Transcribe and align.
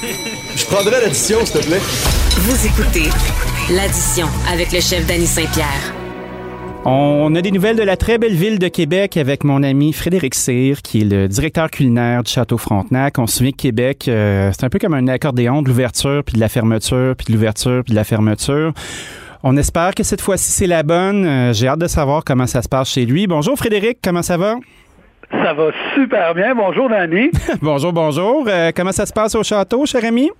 Je 0.00 0.64
prendrai 0.66 1.00
l'addition, 1.00 1.44
s'il 1.44 1.60
te 1.60 1.66
plaît. 1.66 1.80
Vous 1.80 2.66
écoutez 2.66 3.08
l'addition 3.74 4.26
avec 4.52 4.72
le 4.72 4.80
chef 4.80 5.04
Danny 5.08 5.26
Saint-Pierre. 5.26 5.92
On 6.84 7.34
a 7.34 7.40
des 7.42 7.50
nouvelles 7.50 7.76
de 7.76 7.82
la 7.82 7.96
très 7.96 8.16
belle 8.16 8.34
ville 8.34 8.60
de 8.60 8.68
Québec 8.68 9.16
avec 9.16 9.42
mon 9.42 9.62
ami 9.64 9.92
Frédéric 9.92 10.36
Cyr, 10.36 10.82
qui 10.82 11.00
est 11.00 11.04
le 11.04 11.26
directeur 11.26 11.68
culinaire 11.68 12.22
du 12.22 12.30
Château 12.30 12.58
Frontenac. 12.58 13.18
On 13.18 13.26
se 13.26 13.38
souvient 13.38 13.50
que 13.50 13.56
Québec, 13.56 14.06
euh, 14.06 14.52
c'est 14.52 14.64
un 14.64 14.68
peu 14.68 14.78
comme 14.78 14.94
un 14.94 15.08
accordéon 15.08 15.62
de 15.62 15.68
l'ouverture, 15.68 16.22
puis 16.24 16.34
de 16.36 16.40
la 16.40 16.48
fermeture, 16.48 17.16
puis 17.16 17.26
de 17.26 17.32
l'ouverture, 17.32 17.82
puis 17.84 17.90
de 17.90 17.96
la 17.96 18.04
fermeture. 18.04 18.72
On 19.42 19.56
espère 19.56 19.94
que 19.96 20.04
cette 20.04 20.20
fois-ci, 20.20 20.52
c'est 20.52 20.68
la 20.68 20.84
bonne. 20.84 21.26
Euh, 21.26 21.52
J'ai 21.52 21.66
hâte 21.66 21.80
de 21.80 21.88
savoir 21.88 22.22
comment 22.24 22.46
ça 22.46 22.62
se 22.62 22.68
passe 22.68 22.88
chez 22.90 23.04
lui. 23.04 23.26
Bonjour 23.26 23.56
Frédéric, 23.58 23.98
comment 24.02 24.22
ça 24.22 24.36
va? 24.36 24.54
Ça 25.30 25.52
va 25.52 25.70
super 25.94 26.34
bien. 26.34 26.54
Bonjour, 26.54 26.88
Danny. 26.88 27.30
bonjour, 27.62 27.92
bonjour. 27.92 28.46
Euh, 28.48 28.70
comment 28.74 28.92
ça 28.92 29.06
se 29.06 29.12
passe 29.12 29.34
au 29.34 29.42
château, 29.42 29.84
cher 29.84 30.04
ami? 30.04 30.30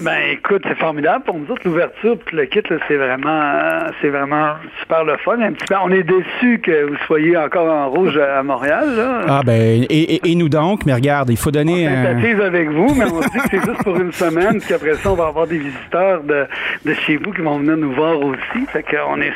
Ben 0.00 0.18
écoute, 0.32 0.62
c'est 0.66 0.78
formidable 0.78 1.22
pour 1.24 1.38
nous 1.38 1.48
autres 1.50 1.62
l'ouverture 1.64 2.16
puis 2.24 2.36
le 2.36 2.46
kit 2.46 2.62
c'est 2.88 2.96
vraiment 2.96 3.86
c'est 4.00 4.08
vraiment 4.08 4.54
super 4.80 5.04
le 5.04 5.16
fun. 5.18 5.38
Un 5.40 5.52
petit 5.52 5.66
peu, 5.66 5.74
on 5.82 5.90
est 5.90 6.02
déçus 6.02 6.60
que 6.60 6.88
vous 6.88 6.96
soyez 7.06 7.36
encore 7.36 7.70
en 7.70 7.90
rouge 7.90 8.16
à 8.16 8.42
Montréal 8.42 8.96
là. 8.96 9.20
Ah 9.28 9.40
ben 9.44 9.84
et, 9.88 10.34
nous 10.34 10.48
donc, 10.48 10.86
mais 10.86 10.94
regarde, 10.94 11.28
il 11.30 11.36
faut 11.36 11.50
donner. 11.50 11.88
On 11.88 12.04
sympathise 12.04 12.40
avec 12.40 12.70
vous, 12.70 12.94
mais 12.94 13.04
on 13.04 13.20
dit 13.20 13.28
que 13.28 13.48
c'est 13.50 13.64
juste 13.64 13.84
pour 13.84 13.96
une 13.96 14.12
semaine, 14.12 14.58
puis 14.58 14.68
qu'après 14.68 14.94
ça 14.94 15.12
on 15.12 15.14
va 15.14 15.26
avoir 15.26 15.46
des 15.46 15.58
visiteurs 15.58 16.22
de, 16.24 16.46
de 16.86 16.94
chez 16.94 17.18
vous 17.18 17.30
qui 17.32 17.42
vont 17.42 17.58
venir 17.58 17.76
nous 17.76 17.92
voir 17.92 18.18
aussi. 18.18 18.66
Fait 18.72 18.82
qu'on 18.82 19.20
est 19.20 19.32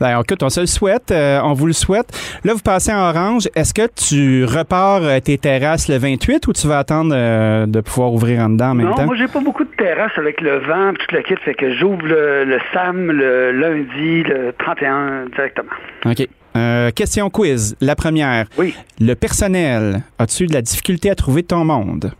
Ben, 0.00 0.18
écoute, 0.18 0.42
on 0.42 0.48
se 0.48 0.60
le 0.60 0.66
souhaite, 0.66 1.10
euh, 1.10 1.40
on 1.42 1.52
vous 1.52 1.66
le 1.66 1.74
souhaite. 1.74 2.08
Là, 2.42 2.54
vous 2.54 2.60
passez 2.60 2.90
en 2.90 3.10
orange. 3.10 3.50
Est-ce 3.54 3.74
que 3.74 3.86
tu 3.86 4.46
repars 4.46 5.02
euh, 5.02 5.20
tes 5.20 5.36
terrasses 5.36 5.88
le 5.88 5.98
28 5.98 6.46
ou 6.46 6.54
tu 6.54 6.66
vas 6.66 6.78
attendre 6.78 7.12
euh, 7.14 7.66
de 7.66 7.80
pouvoir 7.82 8.14
ouvrir 8.14 8.40
en 8.40 8.48
dedans 8.48 8.70
en 8.70 8.74
même 8.76 8.90
temps? 8.94 9.02
Non, 9.02 9.06
moi, 9.08 9.16
j'ai 9.16 9.28
pas 9.28 9.40
beaucoup 9.40 9.64
de 9.64 9.70
terrasses 9.76 10.16
avec 10.16 10.40
le 10.40 10.56
vent 10.60 10.94
tout 10.94 11.14
le 11.14 11.20
kit, 11.20 11.34
fait 11.44 11.52
que 11.52 11.74
j'ouvre 11.74 12.06
le, 12.06 12.58
SAM 12.72 13.10
le 13.10 13.52
lundi, 13.52 14.22
le 14.22 14.54
31 14.58 15.26
directement. 15.26 15.72
OK. 16.06 16.94
question 16.94 17.28
quiz. 17.28 17.76
La 17.82 17.94
première. 17.94 18.46
Oui. 18.56 18.74
Le 19.00 19.12
personnel, 19.12 20.02
as-tu 20.18 20.46
de 20.46 20.54
la 20.54 20.62
difficulté 20.62 21.10
à 21.10 21.14
trouver 21.14 21.42
ton 21.42 21.66
monde? 21.66 22.12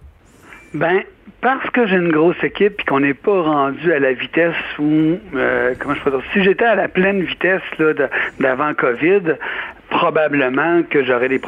Ben, 0.75 1.00
parce 1.41 1.69
que 1.70 1.86
j'ai 1.86 1.97
une 1.97 2.12
grosse 2.12 2.42
équipe 2.42 2.81
et 2.81 2.84
qu'on 2.84 3.00
n'est 3.00 3.14
pas 3.14 3.42
rendu 3.42 3.92
à 3.92 3.98
la 3.98 4.12
vitesse 4.12 4.55
où, 4.78 5.19
euh, 5.34 5.75
comment 5.78 5.95
je 5.95 6.03
peux 6.03 6.11
dire, 6.11 6.22
si 6.33 6.42
j'étais 6.42 6.64
à 6.64 6.75
la 6.75 6.89
pleine 6.89 7.22
vitesse 7.22 7.62
d'avant 8.39 8.75
COVID, 8.75 9.37
probablement 9.91 10.83
que 10.88 11.05
j'aurais 11.05 11.28
des 11.28 11.41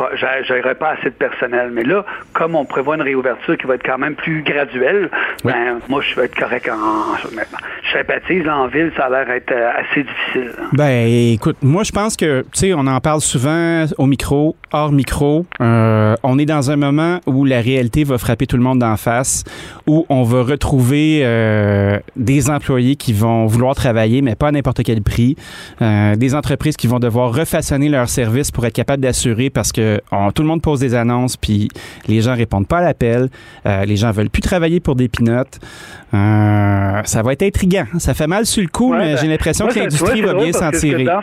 j'aurais 0.47 0.75
pas 0.75 0.91
assez 0.91 1.11
de 1.11 1.15
personnel. 1.15 1.71
Mais 1.73 1.85
là, 1.85 2.05
comme 2.33 2.55
on 2.55 2.65
prévoit 2.65 2.97
une 2.97 3.03
réouverture 3.03 3.57
qui 3.57 3.67
va 3.67 3.77
être 3.77 3.87
quand 3.87 3.99
même 3.99 4.15
plus 4.15 4.43
graduelle, 4.43 5.11
ben, 5.45 5.79
moi, 5.89 6.03
je 6.03 6.15
vais 6.17 6.27
être 6.27 6.35
correct 6.35 6.69
en. 6.69 7.17
Je 7.17 7.93
sympathise 7.93 8.49
en 8.49 8.69
ville, 8.69 8.91
ça 8.97 9.05
a 9.05 9.11
l'air 9.11 9.31
être 9.31 9.53
euh, 9.53 9.71
assez 9.77 10.03
difficile. 10.03 10.53
Ben, 10.73 11.07
écoute, 11.35 11.57
moi, 11.63 11.83
je 11.85 11.93
pense 11.93 12.17
que, 12.17 12.43
tu 12.53 12.59
sais, 12.59 12.75
on 12.75 12.87
en 12.87 13.01
parle 13.01 13.21
souvent 13.21 13.85
au 13.99 14.07
micro, 14.07 14.57
hors 14.73 14.93
micro. 14.93 15.47
Euh, 15.61 16.15
on 16.23 16.39
est 16.39 16.47
dans 16.47 16.71
un 16.71 16.77
moment 16.77 17.21
où 17.27 17.45
la 17.45 17.61
réalité 17.61 18.05
va 18.05 18.19
frapper 18.19 18.47
tout 18.47 18.57
le 18.57 18.63
monde 18.63 18.79
d'en 18.79 18.97
face, 18.97 19.45
où 19.87 20.07
on 20.09 20.23
va 20.23 20.43
retrouver 20.43 21.21
euh, 21.23 21.99
des 22.17 22.51
employés 22.51 22.97
qui 22.97 23.13
vont 23.13 23.47
vouloir 23.47 23.75
travailler, 23.75 24.23
mais 24.23 24.35
pas 24.35 24.49
à 24.49 24.53
n'importe 24.53 24.83
quel 24.83 25.03
prix, 25.03 25.37
des 25.81 26.35
entreprises 26.35 26.77
qui 26.77 26.87
vont 26.87 26.99
devoir 26.99 27.35
refaçonner 27.35 27.89
leur 27.89 28.09
service 28.33 28.51
pour 28.51 28.65
être 28.65 28.75
capable 28.75 29.03
d'assurer 29.03 29.51
parce 29.51 29.73
que 29.73 30.01
tout 30.35 30.43
le 30.43 30.49
monde 30.49 30.63
pose 30.63 30.81
des 30.81 30.95
annonces 30.95 31.37
puis 31.37 31.69
les 32.09 32.23
gens 32.23 32.35
répondent 32.35 32.67
pas 32.67 32.79
à 32.79 32.83
l'appel. 32.83 33.29
Euh, 33.67 33.85
les 33.85 33.97
gens 33.97 34.11
veulent 34.11 34.31
plus 34.31 34.41
travailler 34.41 34.81
pour 34.81 34.97
des 34.97 35.09
pinottes. 35.09 35.61
Euh, 36.15 37.01
ça 37.05 37.23
va 37.23 37.33
être 37.33 37.43
intriguant. 37.43 37.87
Ça 37.99 38.15
fait 38.15 38.27
mal 38.27 38.45
sur 38.45 38.63
le 38.63 38.69
coup, 38.69 38.93
mais 38.93 39.17
j'ai 39.17 39.23
ben, 39.23 39.31
l'impression 39.31 39.67
que 39.67 39.79
l'industrie 39.79 40.21
va 40.21 40.35
bien 40.35 40.53
s'en 40.53 40.71
tirer. 40.71 41.05
Dans, 41.05 41.23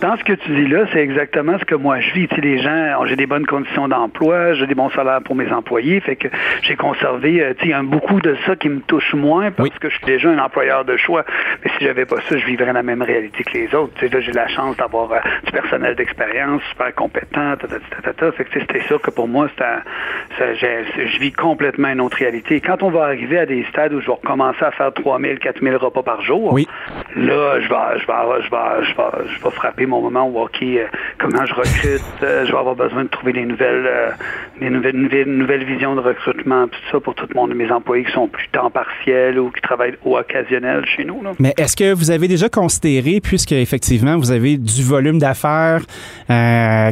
dans, 0.00 0.16
ce 0.16 0.24
que 0.24 0.34
tu 0.34 0.54
dis 0.54 0.66
là, 0.66 0.84
c'est 0.92 1.00
exactement 1.00 1.58
ce 1.58 1.64
que 1.64 1.74
moi 1.74 2.00
je 2.00 2.12
vis. 2.12 2.28
Tu 2.28 2.40
les 2.40 2.58
gens, 2.58 3.04
j'ai 3.06 3.16
des 3.16 3.26
bonnes 3.26 3.46
conditions 3.46 3.88
d'emploi, 3.88 4.54
j'ai 4.54 4.66
des 4.66 4.74
bons 4.74 4.90
salaires 4.90 5.20
pour 5.24 5.34
mes 5.34 5.50
employés, 5.50 6.00
fait 6.00 6.16
que 6.16 6.28
j'ai 6.62 6.76
conservé. 6.76 7.42
Euh, 7.42 7.54
y 7.64 7.72
a 7.72 7.82
beaucoup 7.82 8.20
de 8.20 8.36
ça 8.46 8.56
qui 8.56 8.68
me 8.68 8.80
touche 8.80 9.14
moins 9.14 9.50
parce 9.50 9.78
que 9.78 9.88
je 9.88 9.96
suis 9.96 10.06
déjà 10.06 10.28
un 10.28 10.38
employeur 10.38 10.84
de 10.84 10.96
choix. 10.96 11.24
Mais 11.64 11.70
si 11.78 11.84
j'avais 11.84 12.04
pas 12.04 12.16
ça, 12.28 12.36
je 12.36 12.44
vivrais 12.44 12.72
la 12.72 12.82
même 12.82 13.02
réalité 13.02 13.42
que 13.42 13.56
les 13.56 13.74
autres. 13.74 13.94
Tu 13.96 14.08
là, 14.08 14.20
j'ai 14.20 14.32
la 14.32 14.48
chance 14.48 14.76
d'avoir 14.76 15.08
du 15.44 15.52
personnel 15.52 15.96
d'expérience 15.96 16.13
super 16.70 16.94
compétent. 16.94 17.54
C'était 18.52 18.82
sûr 18.86 19.00
que 19.00 19.10
pour 19.10 19.28
moi, 19.28 19.48
je 20.38 21.18
vis 21.18 21.32
complètement 21.32 21.88
une 21.88 22.00
autre 22.00 22.16
réalité. 22.16 22.60
Quand 22.60 22.82
on 22.82 22.90
va 22.90 23.04
arriver 23.04 23.38
à 23.38 23.46
des 23.46 23.64
stades 23.70 23.92
où 23.92 24.00
je 24.00 24.06
vais 24.06 24.12
recommencer 24.12 24.64
à 24.64 24.70
faire 24.70 24.92
3000, 24.92 25.38
4000 25.38 25.76
repas 25.76 26.02
par 26.02 26.22
jour, 26.22 26.52
oui. 26.52 26.66
Là, 27.16 27.60
je 27.60 27.68
vais, 27.68 28.00
je, 28.00 28.06
vais, 28.06 28.42
je, 28.42 28.50
vais, 28.50 28.84
je, 28.84 28.96
vais, 28.96 29.34
je 29.34 29.44
vais 29.44 29.50
frapper 29.50 29.86
mon 29.86 30.00
moment 30.02 30.28
où, 30.28 30.40
OK, 30.40 30.62
euh, 30.62 30.86
comment 31.18 31.44
je 31.46 31.54
recrute, 31.54 32.02
euh, 32.22 32.44
je 32.46 32.52
vais 32.52 32.58
avoir 32.58 32.74
besoin 32.74 33.04
de 33.04 33.08
trouver 33.08 33.32
des 33.32 33.44
nouvelles, 33.44 33.86
euh, 33.86 34.10
des 34.60 34.70
nouvelles, 34.70 35.26
nouvelles, 35.26 35.64
visions 35.64 35.94
de 35.94 36.00
recrutement, 36.00 36.66
tout 36.68 36.80
ça 36.90 37.00
pour 37.00 37.14
tout 37.14 37.26
le 37.28 37.34
monde, 37.34 37.54
mes 37.54 37.70
employés 37.70 38.04
qui 38.04 38.12
sont 38.12 38.28
plus 38.28 38.48
temps 38.48 38.70
partiel 38.70 39.38
ou 39.38 39.50
qui 39.50 39.60
travaillent 39.60 39.96
au 40.04 40.16
occasionnel 40.16 40.84
chez 40.96 41.04
nous. 41.04 41.20
Mais 41.38 41.54
est-ce 41.56 41.76
que 41.76 41.92
vous 41.92 42.10
avez 42.10 42.28
déjà 42.28 42.48
considéré, 42.48 43.20
puisque 43.20 43.52
effectivement 43.52 44.16
vous 44.16 44.30
avez 44.30 44.56
du 44.56 44.82
volume 44.82 45.18
d'affaires 45.18 45.82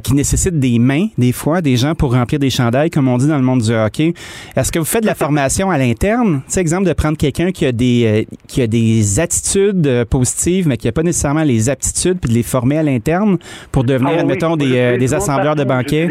qui 0.02 0.14
nécessite 0.14 0.58
des 0.58 0.78
mains, 0.78 1.06
des 1.18 1.32
fois, 1.32 1.60
des 1.60 1.76
gens 1.76 1.94
pour 1.94 2.12
remplir 2.12 2.38
des 2.38 2.50
chandails, 2.50 2.90
comme 2.90 3.08
on 3.08 3.18
dit 3.18 3.28
dans 3.28 3.36
le 3.36 3.42
monde 3.42 3.62
du 3.62 3.72
hockey, 3.74 4.14
est-ce 4.56 4.72
que 4.72 4.78
vous 4.78 4.84
faites 4.84 5.02
de 5.02 5.06
la 5.06 5.14
formation 5.14 5.70
à 5.70 5.78
l'interne? 5.78 6.42
Tu 6.46 6.52
sais, 6.52 6.60
exemple 6.60 6.86
de 6.86 6.92
prendre 6.92 7.16
quelqu'un 7.16 7.50
qui 7.50 7.66
a 7.66 7.72
des 7.72 8.26
euh, 8.30 8.36
qui 8.48 8.62
a 8.62 8.66
des 8.66 9.20
attitudes 9.20 9.86
euh, 9.86 10.04
positives, 10.12 10.68
mais 10.68 10.76
qui 10.76 10.86
n'a 10.86 10.92
pas 10.92 11.02
nécessairement 11.02 11.42
les 11.42 11.70
aptitudes, 11.70 12.18
puis 12.20 12.30
de 12.30 12.34
les 12.34 12.42
former 12.42 12.78
à 12.78 12.82
l'interne 12.82 13.38
pour 13.72 13.84
devenir, 13.84 14.14
ah 14.18 14.20
admettons, 14.20 14.56
des, 14.56 14.76
euh, 14.76 14.98
des 14.98 15.14
assembleurs 15.14 15.56
de 15.56 15.64
banquets? 15.64 16.06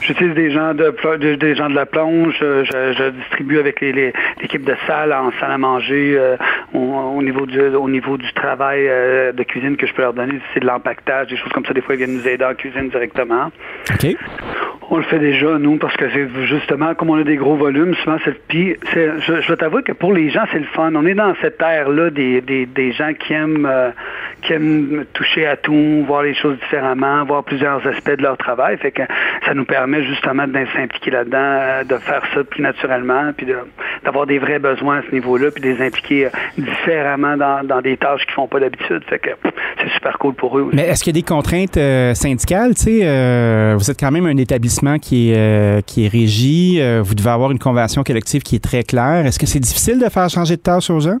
J'utilise 0.00 0.34
des 0.34 0.50
gens 0.52 0.72
de, 0.74 1.34
des 1.34 1.54
gens 1.56 1.68
de 1.68 1.74
la 1.74 1.86
plonge, 1.86 2.36
je, 2.40 3.10
distribue 3.10 3.58
avec 3.58 3.80
l'équipe 3.80 4.64
de 4.64 4.74
salle 4.86 5.12
en 5.12 5.32
salle 5.40 5.50
à 5.50 5.58
manger 5.58 6.18
au, 6.72 7.22
niveau 7.22 7.46
du 7.46 7.60
au 7.60 7.88
niveau 7.88 8.16
du 8.16 8.32
travail 8.34 8.84
de 8.86 9.42
cuisine 9.42 9.76
que 9.76 9.86
je 9.86 9.94
peux 9.94 10.02
leur 10.02 10.14
donner, 10.14 10.38
c'est 10.54 10.60
de 10.60 10.66
l'empactage, 10.66 11.28
des 11.28 11.36
choses 11.36 11.52
comme 11.52 11.64
ça. 11.64 11.74
Des 11.74 11.80
fois, 11.80 11.94
ils 11.94 11.98
viennent 11.98 12.16
nous 12.16 12.28
aider 12.28 12.44
en 12.44 12.54
cuisine 12.54 12.88
directement. 12.88 13.50
OK. 13.90 14.16
On 14.88 14.98
le 14.98 15.02
fait 15.02 15.18
déjà, 15.18 15.58
nous, 15.58 15.78
parce 15.78 15.96
que 15.96 16.08
c'est 16.10 16.28
justement, 16.46 16.94
comme 16.94 17.10
on 17.10 17.16
a 17.16 17.24
des 17.24 17.36
gros 17.36 17.56
volumes, 17.56 17.94
souvent, 17.96 18.18
c'est 18.24 18.36
puis 18.46 18.76
je, 18.94 19.40
je 19.40 19.54
t'avouer 19.54 19.82
que 19.82 19.92
pour 19.92 20.12
les 20.12 20.30
gens, 20.30 20.44
c'est 20.52 20.60
le 20.60 20.66
fun. 20.66 20.92
On 20.94 21.04
est 21.06 21.14
dans 21.14 21.34
cette 21.40 21.60
ère-là 21.60 22.10
des, 22.10 22.40
des, 22.40 22.66
des, 22.66 22.92
gens 22.92 23.12
qui 23.12 23.32
aiment, 23.32 23.66
euh, 23.68 23.90
qui 24.42 24.52
aiment 24.52 25.04
toucher 25.12 25.44
à 25.46 25.56
tout, 25.56 26.04
voir 26.06 26.22
les 26.22 26.34
choses 26.34 26.56
différemment, 26.60 27.24
voir 27.24 27.42
plusieurs 27.42 27.84
aspects 27.84 28.16
de 28.16 28.22
leur 28.22 28.36
travail. 28.36 28.76
Fait 28.78 28.92
que 28.92 29.02
ça 29.44 29.54
nous 29.54 29.64
permet 29.64 30.04
justement 30.04 30.46
de 30.46 30.56
s'impliquer 30.72 31.10
là-dedans, 31.10 31.38
euh, 31.40 31.84
de 31.84 31.96
faire 31.96 32.22
ça 32.32 32.44
plus 32.44 32.62
naturellement, 32.62 33.32
puis 33.36 33.48
d'avoir 34.04 34.26
des 34.26 34.38
vrais 34.38 34.60
besoins 34.60 34.98
à 34.98 35.02
ce 35.02 35.12
niveau-là, 35.12 35.50
puis 35.50 35.62
de 35.62 35.68
les 35.68 35.84
impliquer 35.84 36.26
euh, 36.26 36.30
différemment 36.56 37.36
dans, 37.36 37.66
dans 37.66 37.80
des 37.80 37.96
tâches 37.96 38.24
qu'ils 38.24 38.34
font 38.34 38.46
pas 38.46 38.60
d'habitude. 38.60 39.02
Fait 39.08 39.18
que 39.18 39.30
c'est 39.82 39.90
super 39.90 40.16
cool 40.18 40.34
pour 40.34 40.56
eux 40.58 40.62
aussi. 40.62 40.76
Mais 40.76 40.86
est-ce 40.86 41.02
qu'il 41.02 41.16
y 41.16 41.18
a 41.18 41.20
des 41.20 41.26
contraintes 41.26 41.78
syndicales? 42.14 42.74
Tu 42.76 43.00
sais, 43.00 43.74
vous 43.74 43.90
êtes 43.90 43.98
quand 43.98 44.12
même 44.12 44.26
un 44.26 44.36
établissement 44.36 44.75
qui 45.00 45.30
est, 45.30 45.84
qui 45.86 46.04
est 46.04 46.08
régi. 46.08 46.80
vous 47.02 47.14
devez 47.14 47.30
avoir 47.30 47.50
une 47.50 47.58
convention 47.58 48.02
collective 48.02 48.42
qui 48.42 48.56
est 48.56 48.64
très 48.64 48.82
claire. 48.82 49.26
Est-ce 49.26 49.38
que 49.38 49.46
c'est 49.46 49.60
difficile 49.60 49.98
de 49.98 50.08
faire 50.08 50.28
changer 50.30 50.56
de 50.56 50.62
tâche 50.62 50.90
aux 50.90 51.00
gens? 51.00 51.18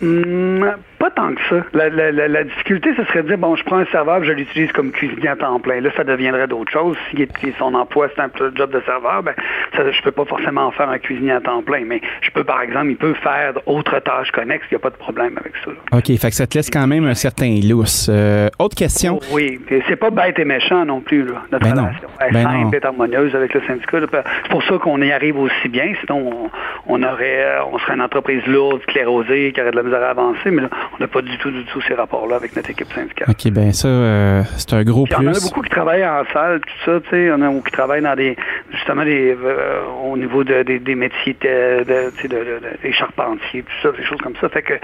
Mmh, 0.00 0.64
pas 0.98 1.10
tant 1.10 1.34
que 1.34 1.40
ça. 1.48 1.64
La, 1.72 1.88
la, 1.88 2.10
la, 2.10 2.44
difficulté, 2.44 2.90
ce 2.96 3.04
serait 3.04 3.22
de 3.22 3.28
dire, 3.28 3.38
bon, 3.38 3.56
je 3.56 3.64
prends 3.64 3.78
un 3.78 3.86
serveur, 3.86 4.22
je 4.24 4.32
l'utilise 4.32 4.70
comme 4.72 4.90
cuisinier 4.92 5.28
à 5.28 5.36
temps 5.36 5.58
plein. 5.58 5.80
Là, 5.80 5.90
ça 5.96 6.04
deviendrait 6.04 6.46
d'autres 6.46 6.72
choses. 6.72 6.96
Si 7.10 7.26
son 7.58 7.74
emploi, 7.74 8.08
c'est 8.14 8.22
un 8.22 8.30
job 8.54 8.70
de 8.70 8.80
serveur, 8.84 9.22
ben, 9.22 9.34
ça, 9.74 9.90
je 9.90 10.02
peux 10.02 10.10
pas 10.10 10.24
forcément 10.24 10.70
faire 10.72 10.88
un 10.90 10.98
cuisinier 10.98 11.32
à 11.32 11.40
temps 11.40 11.62
plein. 11.62 11.84
Mais 11.86 12.00
je 12.20 12.30
peux, 12.30 12.44
par 12.44 12.60
exemple, 12.60 12.88
il 12.88 12.96
peut 12.96 13.14
faire 13.14 13.54
d'autres 13.54 13.98
tâches 14.00 14.30
connexes. 14.32 14.66
Il 14.70 14.74
n'y 14.74 14.76
a 14.76 14.80
pas 14.80 14.90
de 14.90 14.96
problème 14.96 15.38
avec 15.38 15.54
ça. 15.64 15.70
OK. 15.92 16.06
Fait 16.06 16.28
que 16.28 16.34
ça 16.34 16.46
te 16.46 16.56
laisse 16.58 16.70
quand 16.70 16.86
même 16.86 17.04
un 17.04 17.14
certain 17.14 17.58
lousse. 17.62 18.10
Euh, 18.10 18.48
autre 18.58 18.76
question? 18.76 19.18
Oh, 19.22 19.34
oui. 19.34 19.60
C'est 19.88 19.96
pas 19.96 20.10
bête 20.10 20.38
et 20.38 20.44
méchant 20.44 20.84
non 20.84 21.00
plus, 21.00 21.24
là, 21.24 21.42
notre 21.50 21.64
ben 21.64 21.80
relation. 21.80 22.08
Elle 22.20 22.32
ben 22.32 22.44
simple 22.44 22.76
et 22.76 22.86
harmonieuse 22.86 23.34
avec 23.34 23.54
le 23.54 23.62
syndicat. 23.66 23.98
C'est 24.42 24.50
pour 24.50 24.62
ça 24.64 24.78
qu'on 24.78 25.00
y 25.00 25.10
arrive 25.10 25.38
aussi 25.38 25.68
bien. 25.68 25.92
Sinon, 26.04 26.50
on, 26.86 27.02
aurait, 27.02 27.44
euh, 27.44 27.64
on 27.72 27.78
serait 27.78 27.94
une 27.94 28.02
entreprise 28.02 28.44
lourde, 28.46 28.82
sclérosée, 28.82 29.52
qui 29.52 29.60
aurait 29.60 29.70
de 29.70 29.76
la 29.76 29.85
misère 29.86 30.02
à 30.02 30.10
avancer. 30.10 30.50
Mais 30.50 30.62
là, 30.62 30.68
on 30.94 30.98
n'a 30.98 31.08
pas 31.08 31.22
du 31.22 31.36
tout, 31.38 31.50
du 31.50 31.64
tout 31.64 31.80
ces 31.82 31.94
rapports-là 31.94 32.36
avec 32.36 32.54
notre 32.54 32.70
équipe 32.70 32.92
syndicale. 32.92 33.28
OK, 33.28 33.52
bien 33.52 33.72
ça, 33.72 33.88
euh, 33.88 34.42
c'est 34.56 34.74
un 34.74 34.82
gros 34.82 35.04
plus. 35.04 35.16
Il 35.18 35.24
y 35.24 35.28
en 35.28 35.34
a 35.34 35.40
beaucoup 35.40 35.62
qui 35.62 35.70
travaillent 35.70 36.06
en 36.06 36.24
salle, 36.32 36.60
tout 36.60 36.84
ça, 36.84 37.00
tu 37.00 37.10
sais. 37.10 37.22
Il 37.22 37.28
y 37.28 37.32
en 37.32 37.42
a 37.42 37.52
qui 37.62 37.72
travaillent 37.72 38.02
dans 38.02 38.14
des, 38.14 38.36
justement, 38.72 39.04
des, 39.04 39.36
euh, 39.42 39.82
au 40.04 40.16
niveau 40.16 40.44
de, 40.44 40.62
des, 40.62 40.94
métiers, 40.94 41.36
de, 41.40 41.84
de, 41.84 42.82
des 42.82 42.92
charpentiers, 42.92 43.62
tout 43.62 43.82
ça, 43.82 43.96
des 43.96 44.04
choses 44.04 44.20
comme 44.20 44.36
ça. 44.40 44.48
Fait 44.48 44.62
que, 44.62 44.74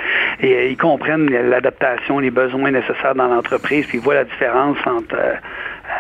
et, 0.41 0.71
ils 0.71 0.77
comprennent 0.77 1.31
l'adaptation, 1.31 2.19
les 2.19 2.31
besoins 2.31 2.71
nécessaires 2.71 3.15
dans 3.15 3.29
l'entreprise, 3.29 3.87
puis 3.87 3.99
ils 3.99 4.05
voient 4.05 4.15
la 4.15 4.25
différence 4.25 4.79
entre 4.87 5.17
euh, 5.17 5.35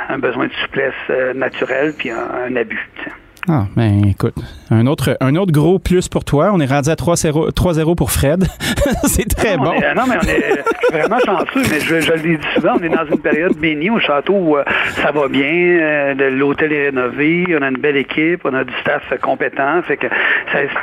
un 0.08 0.18
besoin 0.18 0.46
de 0.46 0.52
souplesse 0.62 0.94
naturelle 1.34 1.92
puis 1.96 2.10
un, 2.10 2.56
abus. 2.56 2.88
Ah, 3.48 3.64
ben 3.74 4.04
écoute, 4.06 4.34
un 4.70 4.86
autre, 4.86 5.16
un 5.20 5.34
autre 5.34 5.50
gros 5.50 5.80
plus 5.80 6.08
pour 6.08 6.24
toi. 6.24 6.50
On 6.52 6.60
est 6.60 6.66
rendu 6.66 6.90
à 6.90 6.94
3-0 6.94 7.94
pour 7.96 8.12
Fred. 8.12 8.44
c'est 9.04 9.28
très 9.28 9.56
bon. 9.56 9.72
non, 9.72 10.04
mais 10.08 10.16
on 10.22 10.28
est 10.28 10.62
vraiment 10.92 11.18
chanceux, 11.18 11.62
mais 11.70 11.80
je, 11.80 12.00
je 12.00 12.12
le 12.12 12.18
dis 12.20 12.44
souvent, 12.54 12.74
on 12.78 12.84
est 12.84 12.88
dans 12.88 13.04
une 13.06 13.18
période 13.18 13.56
bénie 13.56 13.90
au 13.90 13.98
château 13.98 14.34
où 14.34 14.56
euh, 14.56 14.64
ça 14.94 15.10
va 15.10 15.26
bien, 15.26 15.50
euh, 15.52 16.30
l'hôtel 16.30 16.72
est 16.72 16.86
rénové, 16.86 17.46
on 17.58 17.62
a 17.62 17.68
une 17.68 17.78
belle 17.78 17.96
équipe, 17.96 18.42
on 18.44 18.54
a 18.54 18.62
du 18.62 18.72
staff 18.80 19.02
compétent, 19.20 19.82
fait 19.82 19.96
que 19.96 20.06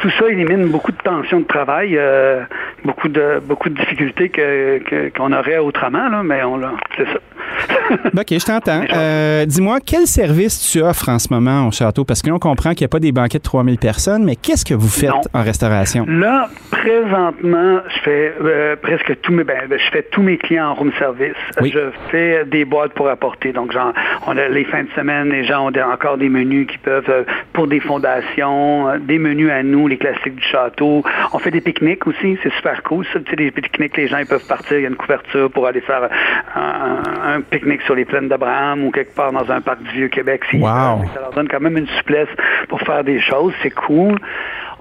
tout 0.01 0.09
ça 0.19 0.27
élimine 0.27 0.67
beaucoup 0.67 0.91
de 0.91 0.97
tensions 0.97 1.39
de 1.39 1.45
travail, 1.45 1.97
euh, 1.97 2.41
beaucoup 2.83 3.07
de 3.07 3.41
beaucoup 3.45 3.69
de 3.69 3.75
difficultés 3.75 4.29
que, 4.29 5.09
qu'on 5.15 5.31
aurait 5.31 5.59
autrement, 5.59 6.09
là, 6.09 6.23
mais 6.23 6.43
on 6.43 6.59
c'est 6.97 7.05
ça. 7.05 7.19
OK, 8.17 8.27
je 8.29 8.45
t'entends. 8.45 9.45
dis-moi, 9.45 9.79
quel 9.85 10.07
service 10.07 10.69
tu 10.71 10.81
offres 10.81 11.09
en 11.09 11.19
ce 11.19 11.27
moment 11.31 11.67
au 11.67 11.71
château? 11.71 12.03
Parce 12.03 12.21
que 12.21 12.29
là, 12.29 12.35
on 12.43 12.48
comprend 12.49 12.71
qu'il 12.71 12.81
n'y 12.81 12.89
a 12.89 12.89
pas 12.89 12.99
des 12.99 13.11
banquets 13.11 13.37
de 13.37 13.43
3000 13.43 13.77
personnes, 13.77 14.23
mais 14.23 14.35
qu'est-ce 14.35 14.65
que 14.65 14.73
vous 14.73 14.87
faites 14.87 15.11
en 15.33 15.43
restauration? 15.43 16.05
Là, 16.07 16.49
présentement, 16.71 17.79
je 17.87 17.99
fais 18.01 18.33
euh, 18.41 18.75
presque 18.75 19.21
tous 19.21 19.31
mes, 19.31 19.43
ben, 19.43 19.61
je 19.69 19.91
fais 19.91 20.03
tous 20.03 20.21
mes 20.21 20.37
clients 20.37 20.69
en 20.69 20.73
room 20.73 20.91
service. 20.97 21.35
Je 21.61 21.91
fais 22.09 22.45
des 22.45 22.65
boîtes 22.65 22.93
pour 22.93 23.07
apporter. 23.07 23.51
Donc, 23.53 23.71
genre, 23.71 23.93
on 24.25 24.35
a 24.37 24.47
les 24.47 24.63
fins 24.65 24.83
de 24.83 24.89
semaine, 24.95 25.29
les 25.29 25.43
gens 25.43 25.69
ont 25.69 25.91
encore 25.91 26.17
des 26.17 26.29
menus 26.29 26.67
qui 26.67 26.77
peuvent, 26.79 27.09
euh, 27.09 27.23
pour 27.53 27.67
des 27.67 27.79
fondations, 27.79 28.89
euh, 28.89 28.97
des 28.97 29.19
menus 29.19 29.51
à 29.51 29.61
nous, 29.61 29.87
les 29.87 29.97
classiques 29.97 30.35
du 30.35 30.43
château. 30.43 31.03
On 31.33 31.39
fait 31.39 31.51
des 31.51 31.61
pique-niques 31.61 32.07
aussi, 32.07 32.37
c'est 32.41 32.53
super 32.53 32.81
cool. 32.83 33.05
Ça, 33.13 33.19
tu 33.19 33.29
sais, 33.29 33.35
des 33.35 33.51
pique-niques, 33.51 33.95
les 33.97 34.07
gens 34.07 34.17
ils 34.17 34.25
peuvent 34.25 34.47
partir, 34.47 34.77
il 34.77 34.81
y 34.81 34.85
a 34.85 34.89
une 34.89 34.95
couverture 34.95 35.51
pour 35.51 35.67
aller 35.67 35.81
faire 35.81 36.09
un, 36.55 37.41
pique-nique 37.41 37.81
sur 37.83 37.95
les 37.95 38.05
plaines 38.05 38.27
d'Abraham 38.27 38.85
ou 38.85 38.91
quelque 38.91 39.15
part 39.15 39.31
dans 39.31 39.49
un 39.51 39.61
parc 39.61 39.83
du 39.83 39.91
Vieux-Québec. 39.91 40.41
Wow. 40.53 41.05
Ça 41.13 41.21
leur 41.21 41.31
donne 41.35 41.47
quand 41.47 41.59
même 41.59 41.77
une 41.77 41.87
souplesse 41.87 42.29
pour 42.67 42.81
faire 42.81 43.03
des 43.03 43.19
choses, 43.19 43.53
c'est 43.61 43.71
cool. 43.71 44.17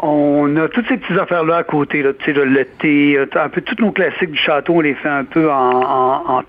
On 0.00 0.56
a 0.56 0.68
toutes 0.68 0.86
ces 0.86 0.96
petites 0.96 1.18
affaires-là 1.18 1.56
à 1.56 1.62
côté, 1.64 2.02
là, 2.02 2.12
tu 2.12 2.26
sais, 2.26 2.32
le 2.32 2.64
thé, 2.64 3.18
un 3.34 3.48
peu 3.48 3.60
tous 3.62 3.82
nos 3.82 3.90
classiques 3.90 4.30
du 4.30 4.38
château, 4.38 4.74
on 4.76 4.80
les 4.80 4.94
fait 4.94 5.08
un 5.08 5.24
peu 5.24 5.50
en, 5.50 5.54
en, 5.54 6.38
en 6.38 6.42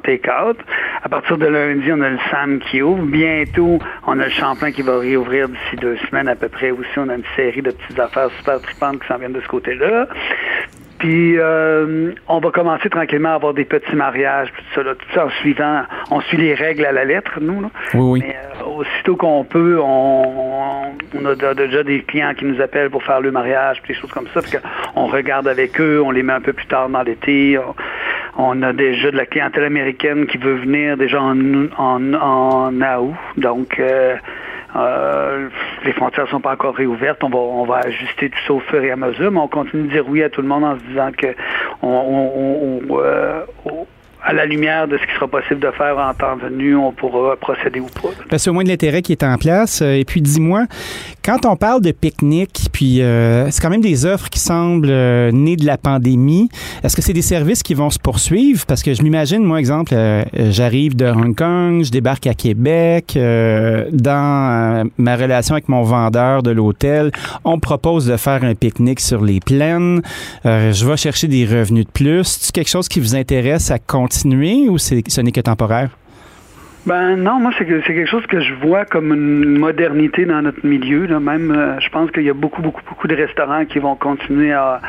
take-out. 0.00 0.58
À 1.04 1.08
partir 1.08 1.38
de 1.38 1.46
lundi, 1.46 1.88
on 1.92 2.00
a 2.00 2.10
le 2.10 2.18
Sam 2.32 2.58
qui 2.58 2.82
ouvre. 2.82 3.04
Bientôt, 3.04 3.78
on 4.08 4.18
a 4.18 4.24
le 4.24 4.30
Champlain 4.30 4.72
qui 4.72 4.82
va 4.82 4.98
réouvrir 4.98 5.48
d'ici 5.48 5.76
deux 5.76 5.96
semaines 6.08 6.26
à 6.26 6.34
peu 6.34 6.48
près 6.48 6.72
aussi. 6.72 6.90
On 6.96 7.08
a 7.08 7.14
une 7.14 7.22
série 7.36 7.62
de 7.62 7.70
petites 7.70 8.00
affaires 8.00 8.30
super 8.38 8.60
tripantes 8.60 9.00
qui 9.00 9.06
s'en 9.06 9.18
viennent 9.18 9.32
de 9.32 9.40
ce 9.40 9.48
côté-là. 9.48 10.08
Puis 10.98 11.38
euh, 11.38 12.12
on 12.26 12.38
va 12.38 12.50
commencer 12.50 12.88
tranquillement 12.88 13.28
à 13.28 13.34
avoir 13.34 13.52
des 13.52 13.66
petits 13.66 13.94
mariages, 13.94 14.48
tout 14.48 14.64
ça, 14.74 14.82
tout 14.82 15.06
ça 15.14 15.26
en 15.26 15.30
suivant, 15.42 15.82
on 16.10 16.22
suit 16.22 16.38
les 16.38 16.54
règles 16.54 16.86
à 16.86 16.92
la 16.92 17.04
lettre, 17.04 17.38
nous. 17.40 17.60
Là. 17.60 17.68
Oui, 17.92 18.00
oui. 18.00 18.24
Mais 18.26 18.34
euh, 18.34 18.55
aussitôt 18.76 19.16
qu'on 19.16 19.44
peut, 19.44 19.78
on, 19.80 20.92
a 21.24 21.54
déjà 21.54 21.82
des 21.82 22.02
clients 22.02 22.34
qui 22.34 22.44
nous 22.44 22.60
appellent 22.60 22.90
pour 22.90 23.02
faire 23.02 23.20
le 23.20 23.30
mariage, 23.30 23.82
des 23.86 23.94
choses 23.94 24.10
comme 24.10 24.26
ça. 24.34 24.42
Puis 24.42 24.58
on 24.94 25.06
regarde 25.06 25.48
avec 25.48 25.80
eux, 25.80 26.02
on 26.04 26.10
les 26.10 26.22
met 26.22 26.32
un 26.32 26.40
peu 26.40 26.52
plus 26.52 26.66
tard 26.66 26.88
dans 26.88 27.02
l'été. 27.02 27.58
On, 28.38 28.62
a 28.62 28.72
déjà 28.72 29.10
de 29.10 29.16
la 29.16 29.26
clientèle 29.26 29.64
américaine 29.64 30.26
qui 30.26 30.38
veut 30.38 30.56
venir 30.56 30.96
déjà 30.96 31.20
en, 31.20 31.66
en, 31.78 32.14
en 32.14 32.72
août. 33.00 33.14
Donc 33.36 33.78
euh, 33.78 34.16
euh, 34.76 35.48
les 35.84 35.92
frontières 35.92 36.28
sont 36.28 36.40
pas 36.40 36.52
encore 36.52 36.74
réouvertes. 36.74 37.22
On 37.24 37.28
va, 37.28 37.38
on 37.38 37.64
va 37.64 37.76
ajuster 37.78 38.30
tout 38.30 38.38
ça 38.46 38.52
au 38.52 38.60
fur 38.60 38.82
et 38.82 38.90
à 38.90 38.96
mesure, 38.96 39.30
mais 39.30 39.40
on 39.40 39.48
continue 39.48 39.84
de 39.84 39.88
dire 39.88 40.04
oui 40.08 40.22
à 40.22 40.30
tout 40.30 40.42
le 40.42 40.48
monde 40.48 40.64
en 40.64 40.76
se 40.78 40.82
disant 40.84 41.10
que 41.16 41.28
on, 41.82 42.80
euh, 42.90 43.42
à 44.26 44.32
la 44.32 44.44
lumière 44.44 44.88
de 44.88 44.98
ce 44.98 45.06
qui 45.06 45.14
sera 45.14 45.28
possible 45.28 45.60
de 45.60 45.70
faire 45.70 45.96
en 45.98 46.12
temps 46.12 46.36
venu, 46.36 46.74
on 46.74 46.90
pourra 46.90 47.36
procéder 47.36 47.78
ou 47.78 47.86
pas. 47.86 48.36
C'est 48.36 48.50
au 48.50 48.52
moins 48.52 48.64
de 48.64 48.68
l'intérêt 48.68 49.00
qui 49.00 49.12
est 49.12 49.22
en 49.22 49.36
place. 49.36 49.82
Euh, 49.82 49.92
et 49.92 50.04
puis, 50.04 50.20
dis-moi, 50.20 50.66
quand 51.24 51.46
on 51.46 51.54
parle 51.54 51.80
de 51.80 51.92
pique-nique, 51.92 52.66
puis 52.72 53.02
euh, 53.02 53.48
c'est 53.52 53.62
quand 53.62 53.70
même 53.70 53.80
des 53.80 54.04
offres 54.04 54.28
qui 54.28 54.40
semblent 54.40 54.88
euh, 54.90 55.30
nées 55.30 55.54
de 55.54 55.64
la 55.64 55.78
pandémie, 55.78 56.48
est-ce 56.82 56.96
que 56.96 57.02
c'est 57.02 57.12
des 57.12 57.22
services 57.22 57.62
qui 57.62 57.74
vont 57.74 57.88
se 57.90 58.00
poursuivre? 58.00 58.66
Parce 58.66 58.82
que 58.82 58.94
je 58.94 59.02
m'imagine, 59.02 59.44
moi, 59.44 59.60
exemple, 59.60 59.94
j'arrive 60.34 60.96
de 60.96 61.06
Hong 61.06 61.36
Kong, 61.36 61.84
je 61.84 61.92
débarque 61.92 62.26
à 62.26 62.34
Québec, 62.34 63.16
dans 63.16 64.90
ma 64.98 65.16
relation 65.16 65.54
avec 65.54 65.68
mon 65.68 65.82
vendeur 65.82 66.42
de 66.42 66.50
l'hôtel, 66.50 67.12
on 67.44 67.60
propose 67.60 68.06
de 68.06 68.16
faire 68.16 68.42
un 68.42 68.54
pique-nique 68.54 69.00
sur 69.00 69.22
les 69.22 69.40
plaines, 69.40 70.02
je 70.44 70.86
vais 70.86 70.96
chercher 70.96 71.28
des 71.28 71.44
revenus 71.44 71.86
de 71.86 71.90
plus. 71.90 72.24
C'est 72.24 72.52
quelque 72.52 72.70
chose 72.70 72.88
qui 72.88 73.00
vous 73.00 73.14
intéresse 73.14 73.70
à 73.70 73.78
continuer 73.78 74.15
ou 74.68 74.78
ce 74.78 75.20
n'est 75.20 75.32
que 75.32 75.40
temporaire? 75.40 75.96
Ben 76.86 77.16
non, 77.16 77.40
moi 77.40 77.50
c'est 77.58 77.64
quelque 77.64 78.06
chose 78.06 78.24
que 78.28 78.38
je 78.38 78.54
vois 78.54 78.84
comme 78.84 79.12
une 79.12 79.58
modernité 79.58 80.24
dans 80.24 80.40
notre 80.40 80.64
milieu. 80.64 81.06
Là. 81.06 81.18
Même, 81.18 81.50
euh, 81.50 81.80
je 81.80 81.88
pense 81.88 82.12
qu'il 82.12 82.22
y 82.22 82.30
a 82.30 82.34
beaucoup, 82.34 82.62
beaucoup, 82.62 82.82
beaucoup 82.88 83.08
de 83.08 83.16
restaurants 83.16 83.64
qui 83.64 83.80
vont 83.80 83.96
continuer 83.96 84.52
à, 84.52 84.80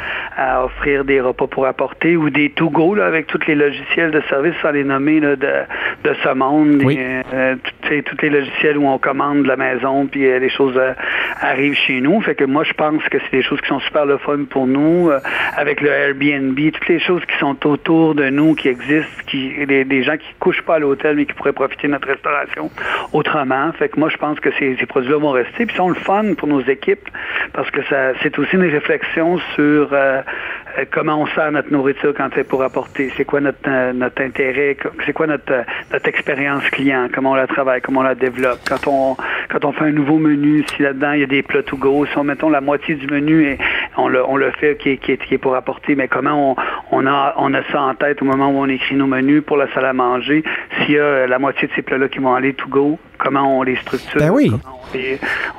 offrir 0.64 1.04
des 1.04 1.20
repas 1.20 1.48
pour 1.48 1.66
apporter 1.66 2.16
ou 2.16 2.30
des 2.30 2.52
to-go 2.52 3.00
avec 3.00 3.26
tous 3.26 3.40
les 3.48 3.56
logiciels 3.56 4.12
de 4.12 4.22
service, 4.30 4.54
sans 4.62 4.70
les 4.70 4.84
nommer 4.84 5.20
de, 5.20 5.36
de 5.36 6.14
ce 6.24 6.34
monde. 6.36 6.84
Euh, 7.34 7.56
tous 7.82 8.22
les 8.22 8.30
logiciels 8.30 8.78
où 8.78 8.86
on 8.86 9.00
commande 9.00 9.44
de 9.44 9.48
la 9.48 9.56
maison 9.56 10.06
puis 10.06 10.28
euh, 10.28 10.38
les 10.38 10.50
choses 10.50 10.80
arrivent 11.42 11.74
chez 11.74 12.00
nous. 12.00 12.22
Fait 12.22 12.36
que 12.36 12.44
moi 12.44 12.64
je 12.64 12.74
pense 12.74 13.04
que 13.10 13.18
c'est 13.18 13.38
des 13.38 13.42
choses 13.42 13.60
qui 13.62 13.70
sont 13.70 13.80
super 13.80 14.06
le 14.06 14.18
fun 14.20 14.44
pour 14.48 14.68
nous. 14.68 15.10
avec 15.56 15.82
le 15.82 15.90
Airbnb, 15.90 16.60
toutes 16.74 16.88
les 16.90 17.00
choses 17.00 17.26
qui 17.26 17.38
sont 17.40 17.58
autour 17.66 18.14
de 18.14 18.30
nous, 18.30 18.54
qui 18.54 18.68
existent, 18.68 19.24
qui 19.26 19.66
des, 19.66 19.84
des 19.84 20.04
gens 20.04 20.18
qui 20.18 20.28
couchent 20.40 20.62
pas 20.62 20.76
à 20.76 20.80
l'hôtel 20.80 21.16
mais 21.16 21.26
qui 21.26 21.34
pourraient 21.34 21.54
profiter 21.54 21.87
notre 21.88 22.08
restauration 22.08 22.70
autrement. 23.14 23.72
Fait 23.74 23.90
que 23.90 24.00
moi, 24.00 24.10
je 24.10 24.18
pense 24.18 24.40
que 24.40 24.50
ces, 24.60 24.76
produits-là 24.86 25.18
vont 25.18 25.32
rester. 25.32 25.66
Puis 25.66 25.76
ils 25.76 25.78
sont 25.78 25.90
le 25.90 25.96
fun 25.96 26.34
pour 26.36 26.48
nos 26.48 26.62
équipes 26.62 27.10
parce 27.54 27.70
que 27.72 27.84
ça, 27.86 28.14
c'est 28.22 28.38
aussi 28.40 28.56
une 28.56 28.64
réflexion 28.64 29.38
sur 29.56 29.90
euh, 29.94 30.22
euh, 30.78 30.86
comment 30.92 31.22
on 31.22 31.28
sert 31.28 31.52
notre 31.52 31.72
nourriture 31.72 32.14
quand 32.16 32.30
c'est 32.36 32.48
pour 32.48 32.64
apporter. 32.64 33.12
C'est 33.18 33.26
quoi 33.26 33.42
notre, 33.42 33.58
euh, 33.68 33.94
notre 33.94 34.22
intérêt, 34.22 34.78
c'est 35.06 35.14
quoi 35.14 35.28
notre, 35.28 35.66
notre 35.92 36.08
expérience 36.08 36.64
client, 36.70 37.08
comment 37.14 37.32
on 37.32 37.36
la 37.36 37.48
travaille, 37.48 37.82
comment 37.82 38.02
on 38.02 38.04
la 38.04 38.16
développe. 38.16 38.60
Quand 38.68 38.88
on, 38.88 39.18
quand 39.50 39.66
on 39.66 39.72
fait 39.72 39.86
un 39.86 39.92
nouveau 39.92 40.18
menu, 40.18 40.64
si 40.76 40.82
là-dedans 40.82 41.14
il 41.14 41.22
y 41.22 41.24
a 41.24 41.28
des 41.28 41.44
plats 41.44 41.64
to 41.64 41.78
go, 41.78 42.06
si 42.06 42.18
on 42.18 42.24
mettons 42.24 42.50
la 42.50 42.62
moitié 42.62 42.96
du 42.96 43.08
menu 43.08 43.44
et 43.44 43.58
on 43.98 44.08
le, 44.08 44.24
on 44.26 44.36
le 44.36 44.52
fait 44.52 44.78
qui 44.78 44.90
est, 44.90 44.98
qui, 44.98 45.14
est, 45.14 45.18
qui 45.18 45.34
est 45.36 45.38
pour 45.38 45.56
apporter, 45.56 45.96
mais 45.96 46.08
comment 46.08 46.52
on, 46.52 46.56
on, 46.92 47.08
a, 47.08 47.34
on 47.38 47.54
a 47.54 47.64
ça 47.72 47.82
en 47.82 47.96
tête 47.96 48.22
au 48.22 48.26
moment 48.26 48.50
où 48.50 48.58
on 48.60 48.68
écrit 48.68 48.96
nos 48.96 49.08
menus 49.08 49.44
pour 49.44 49.58
la 49.58 49.72
salle 49.74 49.86
à 49.86 49.94
manger, 49.94 50.44
s'il 50.78 50.96
y 50.96 51.00
a 51.00 51.28
la 51.28 51.40
moitié 51.40 51.68
de 51.68 51.74
ces 51.78 51.84
plats-là 51.84 52.10
qui 52.10 52.20
vont 52.20 52.34
aller 52.34 52.54
to 52.54 52.68
go, 52.68 53.00
comment 53.18 53.60
on 53.60 53.64
les 53.64 53.76
structure, 53.78 54.20
ben 54.20 54.30
oui. 54.30 54.52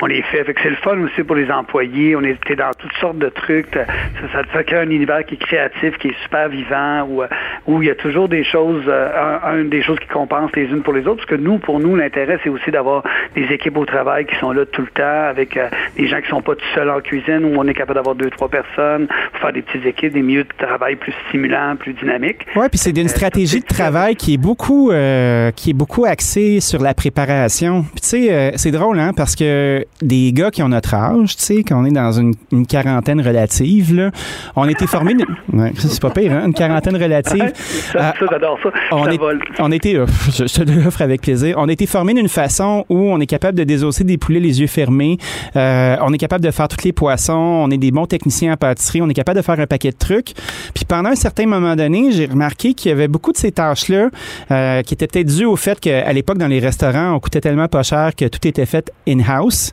on 0.00 0.06
les, 0.06 0.22
fait. 0.22 0.44
fait 0.44 0.54
c'est 0.62 0.70
le 0.70 0.76
fun 0.76 0.98
aussi 1.00 1.22
pour 1.22 1.36
les 1.36 1.50
employés. 1.50 2.16
On 2.16 2.22
est 2.22 2.38
dans 2.56 2.70
toutes 2.78 2.92
sortes 3.00 3.18
de 3.18 3.28
trucs. 3.28 3.74
Ça, 3.74 4.32
ça 4.32 4.42
te 4.42 4.48
fait 4.48 4.64
créer 4.64 4.80
un 4.80 4.90
univers 4.90 5.24
qui 5.24 5.34
est 5.34 5.38
créatif, 5.38 5.96
qui 5.98 6.08
est 6.08 6.22
super 6.22 6.48
vivant, 6.48 7.06
où, 7.08 7.22
où 7.66 7.82
il 7.82 7.88
y 7.88 7.90
a 7.90 7.94
toujours 7.94 8.28
des 8.28 8.44
choses, 8.44 8.84
euh, 8.88 9.38
un, 9.44 9.64
des 9.64 9.82
choses 9.82 9.98
qui 9.98 10.08
compensent 10.08 10.52
les 10.54 10.64
unes 10.64 10.82
pour 10.82 10.92
les 10.92 11.06
autres. 11.06 11.16
Parce 11.16 11.28
que 11.28 11.34
nous, 11.34 11.58
pour 11.58 11.80
nous, 11.80 11.96
l'intérêt, 11.96 12.38
c'est 12.42 12.50
aussi 12.50 12.70
d'avoir 12.70 13.02
des 13.34 13.44
équipes 13.52 13.76
au 13.76 13.84
travail 13.84 14.26
qui 14.26 14.36
sont 14.36 14.52
là 14.52 14.64
tout 14.66 14.82
le 14.82 14.88
temps, 14.88 15.28
avec 15.28 15.56
euh, 15.56 15.68
des 15.96 16.08
gens 16.08 16.20
qui 16.20 16.28
sont 16.28 16.42
pas 16.42 16.54
tout 16.54 16.64
seuls 16.74 16.90
en 16.90 17.00
cuisine, 17.00 17.44
où 17.44 17.58
on 17.58 17.66
est 17.66 17.74
capable 17.74 17.94
d'avoir 17.94 18.14
deux, 18.14 18.30
trois 18.30 18.48
personnes, 18.48 19.06
pour 19.32 19.40
faire 19.40 19.52
des 19.52 19.62
petites 19.62 19.86
équipes, 19.86 20.12
des 20.12 20.22
milieux 20.22 20.44
de 20.44 20.66
travail 20.66 20.96
plus 20.96 21.14
stimulants, 21.28 21.76
plus 21.76 21.92
dynamiques. 21.94 22.46
Oui, 22.56 22.66
puis 22.68 22.78
c'est 22.78 22.96
une 22.96 23.06
euh, 23.06 23.08
stratégie 23.08 23.60
de 23.60 23.66
travail 23.66 24.16
qui 24.16 24.34
est 24.34 24.38
beaucoup, 24.38 24.88
qui 24.88 25.70
est 25.70 25.74
beaucoup 25.74 26.06
axée 26.08 26.60
sur 26.60 26.82
la 26.82 26.94
préparation. 26.94 27.82
Puis 27.82 28.00
tu 28.00 28.08
sais, 28.08 28.52
c'est 28.56 28.70
drôle, 28.70 28.98
hein? 28.98 29.12
parce 29.14 29.36
que 29.36 29.84
des 30.02 30.32
gars 30.32 30.50
qui 30.50 30.62
ont 30.62 30.68
notre 30.68 30.94
âge, 30.94 31.36
tu 31.36 31.42
sais, 31.42 31.62
qu'on 31.62 31.84
est 31.84 31.90
dans 31.90 32.12
une, 32.12 32.34
quarantaine 32.66 33.20
relative, 33.20 33.94
là, 33.94 34.10
on 34.56 34.62
a 34.62 34.70
été 34.70 34.86
formés. 34.86 35.14
Ouais, 35.52 35.72
c'est 35.76 36.00
pas 36.00 36.10
pire, 36.10 36.32
hein? 36.32 36.42
Une 36.46 36.52
quarantaine 36.52 36.96
relative. 36.96 37.52
ça, 37.92 38.14
j'adore 38.30 38.58
ça. 38.62 38.68
On, 38.92 39.08
est, 39.08 39.18
on 39.58 39.72
était, 39.72 39.94
je, 39.94 40.44
te 40.44 40.70
l'offre 40.70 41.02
avec 41.02 41.22
plaisir. 41.22 41.56
On 41.58 41.68
a 41.68 41.72
été 41.72 41.86
formés 41.86 42.14
d'une 42.14 42.28
façon 42.28 42.84
où 42.88 42.96
on 42.96 43.18
est 43.18 43.26
capable 43.26 43.58
de 43.58 43.64
désosser 43.64 44.04
des 44.04 44.18
poulets 44.18 44.40
les 44.40 44.60
yeux 44.60 44.66
fermés. 44.66 45.18
Euh, 45.56 45.96
on 46.02 46.12
est 46.12 46.18
capable 46.18 46.44
de 46.44 46.50
faire 46.50 46.68
tous 46.68 46.84
les 46.84 46.92
poissons. 46.92 47.32
On 47.32 47.70
est 47.70 47.78
des 47.78 47.90
bons 47.90 48.06
techniciens 48.06 48.52
en 48.52 48.56
pâtisserie. 48.56 49.02
On 49.02 49.08
est 49.08 49.14
capable 49.14 49.38
de 49.38 49.44
faire 49.44 49.58
un 49.58 49.66
paquet 49.66 49.90
de 49.90 49.96
trucs. 49.96 50.34
Puis 50.74 50.84
pendant 50.86 51.10
un 51.10 51.16
certain 51.16 51.46
moment 51.46 51.74
donné, 51.74 52.12
j'ai 52.12 52.26
remarqué 52.26 52.74
qu'il 52.74 52.90
y 52.90 52.92
avait 52.92 53.08
beaucoup 53.08 53.32
de 53.32 53.38
ces 53.38 53.52
tâches-là 53.52 54.10
euh, 54.50 54.82
qui 54.82 54.94
étaient 54.94 55.06
peut-être 55.06 55.34
dues 55.34 55.46
au 55.46 55.56
fait 55.56 55.80
qu'à 55.88 56.12
l'époque, 56.12 56.38
dans 56.38 56.46
les 56.46 56.58
restaurants, 56.58 57.14
on 57.14 57.20
coûtait 57.20 57.40
tellement 57.40 57.68
pas 57.68 57.82
cher 57.82 58.14
que 58.16 58.26
tout 58.26 58.46
était 58.46 58.66
fait 58.66 58.92
in-house. 59.06 59.72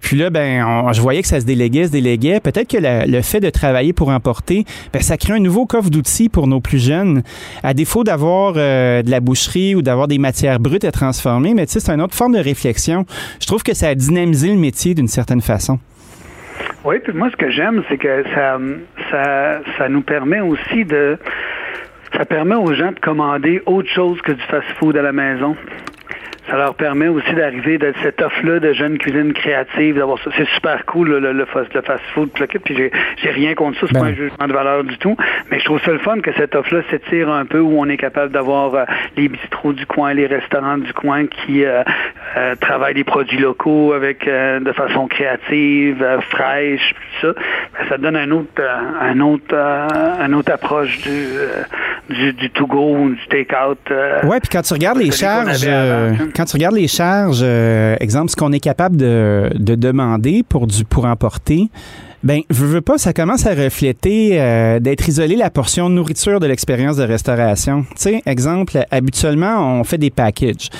Puis 0.00 0.16
là, 0.16 0.30
ben, 0.30 0.92
je 0.92 1.00
voyais 1.00 1.22
que 1.22 1.28
ça 1.28 1.40
se 1.40 1.46
déléguait, 1.46 1.86
se 1.86 1.92
déléguait. 1.92 2.40
Peut-être 2.40 2.70
que 2.70 2.78
le 2.80 3.22
fait 3.22 3.40
de 3.40 3.50
travailler 3.50 3.92
pour 3.92 4.08
emporter, 4.10 4.64
ben, 4.92 5.02
ça 5.02 5.16
crée 5.16 5.32
un 5.32 5.40
nouveau 5.40 5.66
coffre 5.66 5.90
d'outils 5.90 6.28
pour 6.28 6.46
nos 6.46 6.60
plus 6.60 6.84
jeunes. 6.84 7.22
À 7.62 7.74
défaut 7.74 8.04
d'avoir 8.04 8.54
euh, 8.56 9.02
de 9.02 9.10
la 9.10 9.20
boucherie 9.20 9.74
ou 9.74 9.82
d'avoir 9.82 10.08
des 10.08 10.18
matières 10.18 10.60
brutes 10.60 10.84
à 10.84 10.92
transformer, 10.92 11.54
mais 11.54 11.66
tu 11.66 11.72
sais, 11.72 11.80
c'est 11.80 11.92
une 11.92 12.02
autre 12.02 12.14
forme 12.14 12.34
de 12.34 12.40
réflexion. 12.40 13.04
Je 13.40 13.46
trouve 13.46 13.62
que 13.62 13.74
ça 13.74 13.88
a 13.88 13.94
dynamisé 13.94 14.48
le 14.48 14.58
métier 14.58 14.94
d'une 14.94 15.08
certaine 15.08 15.40
façon. 15.40 15.78
Oui, 16.84 16.96
puis 17.02 17.12
moi, 17.12 17.28
ce 17.32 17.36
que 17.36 17.50
j'aime, 17.50 17.82
c'est 17.88 17.98
que 17.98 18.22
ça, 18.34 18.58
ça, 19.10 19.60
ça 19.76 19.88
nous 19.88 20.02
permet 20.02 20.40
aussi 20.40 20.84
de 20.84 21.18
ça 22.16 22.24
permet 22.24 22.54
aux 22.54 22.72
gens 22.72 22.92
de 22.92 23.00
commander 23.00 23.62
autre 23.66 23.90
chose 23.90 24.20
que 24.22 24.32
du 24.32 24.42
fast-food 24.42 24.96
à 24.96 25.02
la 25.02 25.12
maison. 25.12 25.54
ça 26.48 26.56
leur 26.56 26.74
permet 26.74 27.08
aussi 27.08 27.34
d'arriver 27.34 27.76
de 27.76 27.92
cette 28.02 28.22
offre-là 28.22 28.60
de 28.60 28.72
jeunes 28.72 28.98
cuisines 28.98 29.32
créatives, 29.32 29.96
d'avoir 29.96 30.18
ça. 30.22 30.30
C'est 30.36 30.48
super 30.50 30.86
cool, 30.86 31.08
le, 31.08 31.32
le, 31.32 31.44
fast-food, 31.44 32.30
puis 32.30 32.76
j'ai, 32.76 32.92
j'ai 33.16 33.30
rien 33.30 33.54
contre 33.54 33.80
ça, 33.80 33.86
c'est 33.88 33.98
pas 33.98 34.06
un 34.06 34.10
ben. 34.10 34.16
jugement 34.16 34.46
de 34.46 34.52
valeur 34.52 34.84
du 34.84 34.96
tout, 34.98 35.16
mais 35.50 35.58
je 35.58 35.64
trouve 35.64 35.80
ça 35.80 35.92
le 35.92 35.98
fun 35.98 36.20
que 36.20 36.32
cette 36.34 36.54
offre-là 36.54 36.82
s'étire 36.88 37.28
un 37.30 37.46
peu, 37.46 37.58
où 37.58 37.78
on 37.78 37.88
est 37.88 37.96
capable 37.96 38.32
d'avoir 38.32 38.74
euh, 38.74 38.84
les 39.16 39.28
bistrots 39.28 39.72
du 39.72 39.86
coin, 39.86 40.14
les 40.14 40.26
restaurants 40.26 40.78
du 40.78 40.92
coin 40.92 41.26
qui 41.26 41.64
euh, 41.64 41.82
euh, 42.36 42.54
travaillent 42.54 42.94
des 42.94 43.04
produits 43.04 43.38
locaux 43.38 43.92
avec 43.92 44.24
de 44.26 44.72
façon 44.72 45.08
créative, 45.08 46.04
fraîche, 46.30 46.94
tout 46.94 47.26
ça. 47.26 47.32
Ben, 47.32 47.88
ça 47.88 47.98
donne 47.98 48.16
un 48.16 48.30
autre, 48.30 48.62
un 49.00 49.20
autre, 49.20 49.54
un 49.54 50.32
autre 50.32 50.52
approche 50.52 51.00
du, 51.02 51.26
du, 52.08 52.32
du 52.32 52.50
to-go 52.50 52.96
ou 52.96 53.08
du 53.10 53.26
take-out. 53.28 53.78
ouais, 54.24 54.40
puis 54.40 54.48
quand 54.50 54.62
tu 54.62 54.72
regardes 54.72 54.98
les 54.98 55.10
charges, 55.10 55.66
quand 56.34 56.44
tu 56.44 56.56
regardes 56.56 56.76
les 56.76 56.88
charges, 56.88 57.42
exemple, 58.00 58.30
ce 58.30 58.36
qu'on 58.36 58.52
est 58.52 58.60
capable 58.60 58.96
de, 58.96 59.50
de 59.54 59.74
demander 59.74 60.42
pour 60.48 60.66
du 60.66 60.84
pour 60.84 61.04
emporter, 61.04 61.68
ben, 62.22 62.40
veux, 62.50 62.66
veux 62.66 62.80
pas, 62.80 62.98
ça 62.98 63.12
commence 63.12 63.46
à 63.46 63.54
refléter 63.54 64.40
euh, 64.40 64.80
d'être 64.80 65.06
isolé 65.08 65.36
la 65.36 65.48
portion 65.48 65.88
nourriture 65.88 66.40
de 66.40 66.46
l'expérience 66.46 66.96
de 66.96 67.04
restauration. 67.04 67.82
Tu 67.90 67.94
sais, 67.96 68.22
exemple, 68.26 68.78
habituellement, 68.90 69.78
on 69.78 69.84
fait 69.84 69.98
des 69.98 70.10
packages 70.10 70.70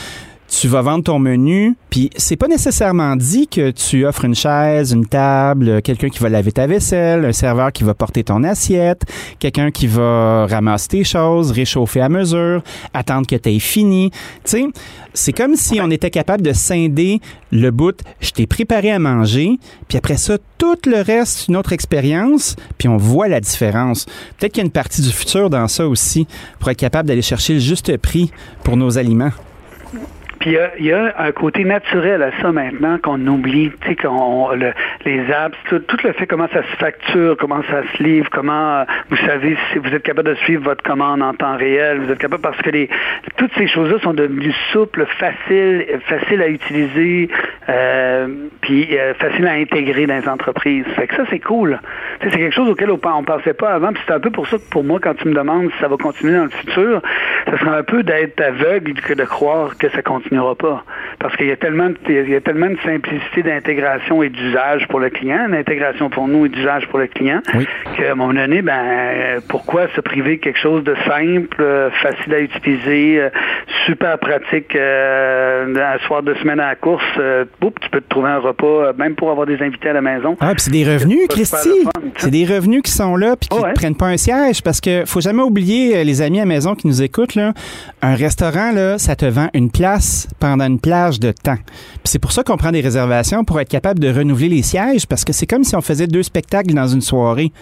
tu 0.48 0.68
vas 0.68 0.82
vendre 0.82 1.04
ton 1.04 1.18
menu, 1.18 1.76
puis 1.90 2.10
c'est 2.16 2.36
pas 2.36 2.48
nécessairement 2.48 3.16
dit 3.16 3.48
que 3.48 3.70
tu 3.70 4.06
offres 4.06 4.24
une 4.24 4.34
chaise, 4.34 4.92
une 4.92 5.06
table, 5.06 5.82
quelqu'un 5.82 6.08
qui 6.08 6.20
va 6.20 6.28
laver 6.28 6.52
ta 6.52 6.66
vaisselle, 6.66 7.24
un 7.24 7.32
serveur 7.32 7.72
qui 7.72 7.84
va 7.84 7.94
porter 7.94 8.24
ton 8.24 8.44
assiette, 8.44 9.02
quelqu'un 9.38 9.70
qui 9.70 9.86
va 9.86 10.46
ramasser 10.46 10.88
tes 10.88 11.04
choses, 11.04 11.50
réchauffer 11.50 12.00
à 12.00 12.08
mesure, 12.08 12.62
attendre 12.94 13.26
que 13.26 13.36
tu 13.36 13.50
aies 13.50 13.58
fini. 13.58 14.10
Tu 14.10 14.18
sais, 14.44 14.64
c'est 15.14 15.32
comme 15.32 15.56
si 15.56 15.80
on 15.80 15.90
était 15.90 16.10
capable 16.10 16.42
de 16.42 16.52
scinder 16.52 17.20
le 17.50 17.70
bout, 17.70 17.98
je 18.20 18.30
t'ai 18.30 18.46
préparé 18.46 18.92
à 18.92 18.98
manger, 18.98 19.58
puis 19.88 19.98
après 19.98 20.16
ça, 20.16 20.38
tout 20.58 20.76
le 20.86 21.02
reste, 21.02 21.48
une 21.48 21.56
autre 21.56 21.72
expérience, 21.72 22.56
puis 22.78 22.88
on 22.88 22.96
voit 22.96 23.28
la 23.28 23.40
différence. 23.40 24.06
Peut-être 24.38 24.52
qu'il 24.52 24.62
y 24.62 24.64
a 24.64 24.66
une 24.66 24.72
partie 24.72 25.02
du 25.02 25.10
futur 25.10 25.50
dans 25.50 25.68
ça 25.68 25.88
aussi, 25.88 26.26
pour 26.60 26.70
être 26.70 26.78
capable 26.78 27.08
d'aller 27.08 27.22
chercher 27.22 27.54
le 27.54 27.60
juste 27.60 27.96
prix 27.96 28.30
pour 28.62 28.76
nos 28.76 28.98
aliments 28.98 29.32
il 30.46 30.84
y 30.84 30.92
a, 30.92 31.14
un 31.18 31.32
côté 31.32 31.64
naturel 31.64 32.22
à 32.22 32.30
ça 32.40 32.52
maintenant 32.52 32.98
qu'on 33.02 33.24
oublie, 33.26 33.72
tu 33.80 33.88
sais, 33.88 33.96
qu'on 33.96 34.50
les 35.04 35.32
apps, 35.32 35.56
tout, 35.68 35.82
le 36.04 36.12
fait 36.12 36.26
comment 36.26 36.46
ça 36.52 36.62
se 36.62 36.76
facture, 36.76 37.36
comment 37.36 37.62
ça 37.68 37.82
se 37.92 38.02
livre, 38.02 38.28
comment 38.30 38.84
vous 39.10 39.16
savez 39.16 39.56
si 39.72 39.78
vous 39.78 39.88
êtes 39.88 40.04
capable 40.04 40.30
de 40.30 40.34
suivre 40.36 40.62
votre 40.62 40.84
commande 40.84 41.20
en 41.20 41.34
temps 41.34 41.56
réel, 41.56 41.98
vous 41.98 42.12
êtes 42.12 42.18
capable 42.18 42.42
parce 42.42 42.58
que 42.58 42.70
toutes 43.36 43.52
ces 43.56 43.66
choses-là 43.66 43.98
sont 44.00 44.14
devenues 44.14 44.54
souples, 44.72 45.06
faciles, 45.18 45.84
faciles 46.06 46.42
à 46.42 46.48
utiliser, 46.48 47.28
euh, 47.68 48.28
puis 48.60 48.96
euh, 48.96 49.14
faciles 49.14 49.48
à 49.48 49.52
intégrer 49.52 50.06
dans 50.06 50.16
les 50.16 50.28
entreprises. 50.28 50.86
Fait 50.94 51.08
que 51.08 51.16
ça 51.16 51.24
c'est 51.28 51.40
cool. 51.40 51.80
c'est 52.22 52.30
quelque 52.30 52.54
chose 52.54 52.68
auquel 52.68 52.90
on, 52.90 52.96
ne 52.96 53.24
pensait 53.24 53.54
pas 53.54 53.70
avant. 53.70 53.92
Puis 53.92 54.02
c'est 54.06 54.14
un 54.14 54.20
peu 54.20 54.30
pour 54.30 54.46
ça 54.46 54.58
que 54.58 54.70
pour 54.70 54.84
moi, 54.84 55.00
quand 55.02 55.14
tu 55.14 55.26
me 55.26 55.34
demandes 55.34 55.70
si 55.72 55.78
ça 55.80 55.88
va 55.88 55.96
continuer 55.96 56.36
dans 56.36 56.44
le 56.44 56.50
futur, 56.50 57.02
ça 57.50 57.58
serait 57.58 57.78
un 57.78 57.82
peu 57.82 58.02
d'être 58.02 58.40
aveugle 58.40 58.94
que 58.94 59.14
de 59.14 59.24
croire 59.24 59.76
que 59.78 59.88
ça 59.90 60.02
continue 60.02 60.40
pas. 60.58 60.84
Parce 61.18 61.36
qu'il 61.36 61.46
y 61.46 61.52
a 61.52 61.56
tellement 61.56 61.90
de, 61.90 61.96
il 62.08 62.28
y 62.28 62.34
a 62.34 62.40
tellement 62.40 62.68
de 62.68 62.78
simplicité 62.84 63.42
d'intégration 63.42 64.22
et 64.22 64.28
d'usage 64.28 64.86
pour 64.88 65.00
le 65.00 65.10
client, 65.10 65.48
d'intégration 65.48 66.10
pour 66.10 66.28
nous 66.28 66.46
et 66.46 66.48
d'usage 66.48 66.86
pour 66.88 66.98
le 66.98 67.06
client, 67.06 67.40
qu'à 67.96 68.12
un 68.12 68.14
moment 68.14 68.34
donné, 68.34 68.62
ben, 68.62 69.40
pourquoi 69.48 69.86
se 69.94 70.00
priver 70.00 70.36
de 70.36 70.40
quelque 70.40 70.58
chose 70.58 70.82
de 70.84 70.94
simple, 71.06 71.56
euh, 71.60 71.90
facile 72.02 72.34
à 72.34 72.40
utiliser, 72.40 73.20
euh, 73.20 73.28
super 73.86 74.18
pratique, 74.18 74.74
euh, 74.74 75.74
un 75.76 76.06
soir 76.06 76.22
de 76.22 76.34
semaine 76.34 76.60
à 76.60 76.68
la 76.68 76.74
course, 76.74 77.04
tu 77.14 77.90
peux 77.90 78.00
te 78.00 78.08
trouver 78.08 78.30
un 78.30 78.38
repas, 78.38 78.92
même 78.98 79.14
pour 79.14 79.30
avoir 79.30 79.46
des 79.46 79.62
invités 79.62 79.88
à 79.90 79.92
la 79.92 80.02
maison. 80.02 80.36
Ah, 80.40 80.52
puis 80.52 80.62
c'est 80.62 80.70
des 80.72 80.84
revenus, 80.84 81.28
Christy. 81.28 81.86
C'est 82.16 82.30
des 82.30 82.44
revenus 82.44 82.82
qui 82.82 82.90
sont 82.90 83.16
là, 83.16 83.36
puis 83.36 83.48
qui 83.48 83.62
ne 83.64 83.72
prennent 83.72 83.96
pas 83.96 84.06
un 84.06 84.16
siège, 84.16 84.62
parce 84.62 84.80
que 84.80 85.04
faut 85.06 85.20
jamais 85.20 85.42
oublier, 85.42 86.02
les 86.04 86.22
amis 86.22 86.38
à 86.38 86.42
la 86.42 86.48
maison 86.48 86.74
qui 86.74 86.86
nous 86.86 87.02
écoutent, 87.02 87.35
un 87.40 88.14
restaurant, 88.14 88.72
là, 88.72 88.98
ça 88.98 89.16
te 89.16 89.26
vend 89.26 89.48
une 89.54 89.70
place 89.70 90.28
pendant 90.38 90.66
une 90.66 90.80
plage 90.80 91.20
de 91.20 91.32
temps. 91.32 91.58
c'est 92.04 92.18
pour 92.18 92.32
ça 92.32 92.42
qu'on 92.42 92.56
prend 92.56 92.72
des 92.72 92.80
réservations 92.80 93.44
pour 93.44 93.60
être 93.60 93.68
capable 93.68 94.00
de 94.00 94.12
renouveler 94.12 94.48
les 94.48 94.62
sièges 94.62 95.06
parce 95.06 95.24
que 95.24 95.32
c'est 95.32 95.46
comme 95.46 95.64
si 95.64 95.74
on 95.76 95.80
faisait 95.80 96.06
deux 96.06 96.22
spectacles 96.22 96.74
dans 96.74 96.88
une 96.88 97.00
soirée. 97.00 97.52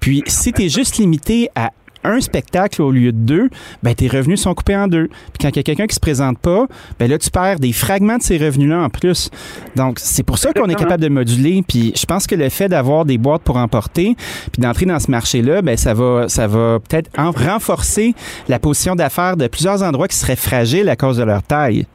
Puis 0.00 0.22
si 0.26 0.52
tu 0.52 0.64
es 0.64 0.68
juste 0.68 0.98
limité 0.98 1.50
à 1.54 1.72
un 2.04 2.20
spectacle 2.20 2.82
au 2.82 2.90
lieu 2.90 3.12
de 3.12 3.18
deux, 3.18 3.50
ben 3.82 3.94
tes 3.94 4.08
revenus 4.08 4.40
sont 4.40 4.54
coupés 4.54 4.76
en 4.76 4.88
deux. 4.88 5.08
Puis 5.08 5.38
quand 5.40 5.48
il 5.48 5.56
y 5.56 5.60
a 5.60 5.62
quelqu'un 5.62 5.86
qui 5.86 5.94
se 5.94 6.00
présente 6.00 6.38
pas, 6.38 6.66
ben 6.98 7.10
là 7.10 7.18
tu 7.18 7.30
perds 7.30 7.60
des 7.60 7.72
fragments 7.72 8.18
de 8.18 8.22
ces 8.22 8.38
revenus-là 8.38 8.82
en 8.82 8.88
plus. 8.88 9.30
Donc 9.76 9.98
c'est 9.98 10.22
pour 10.22 10.38
ça 10.38 10.52
qu'on 10.52 10.68
est 10.68 10.74
capable 10.74 11.02
de 11.02 11.08
moduler. 11.08 11.62
Puis 11.66 11.92
je 11.96 12.06
pense 12.06 12.26
que 12.26 12.34
le 12.34 12.48
fait 12.48 12.68
d'avoir 12.68 13.04
des 13.04 13.18
boîtes 13.18 13.42
pour 13.42 13.56
emporter, 13.56 14.16
puis 14.52 14.62
d'entrer 14.62 14.86
dans 14.86 14.98
ce 14.98 15.10
marché-là, 15.10 15.62
ben 15.62 15.76
ça 15.76 15.94
va, 15.94 16.28
ça 16.28 16.46
va 16.46 16.78
peut-être 16.80 17.10
renforcer 17.16 18.14
la 18.48 18.58
position 18.58 18.96
d'affaires 18.96 19.36
de 19.36 19.46
plusieurs 19.46 19.82
endroits 19.82 20.08
qui 20.08 20.16
seraient 20.16 20.36
fragiles 20.36 20.88
à 20.88 20.96
cause 20.96 21.16
de 21.16 21.24
leur 21.24 21.42
taille. 21.42 21.86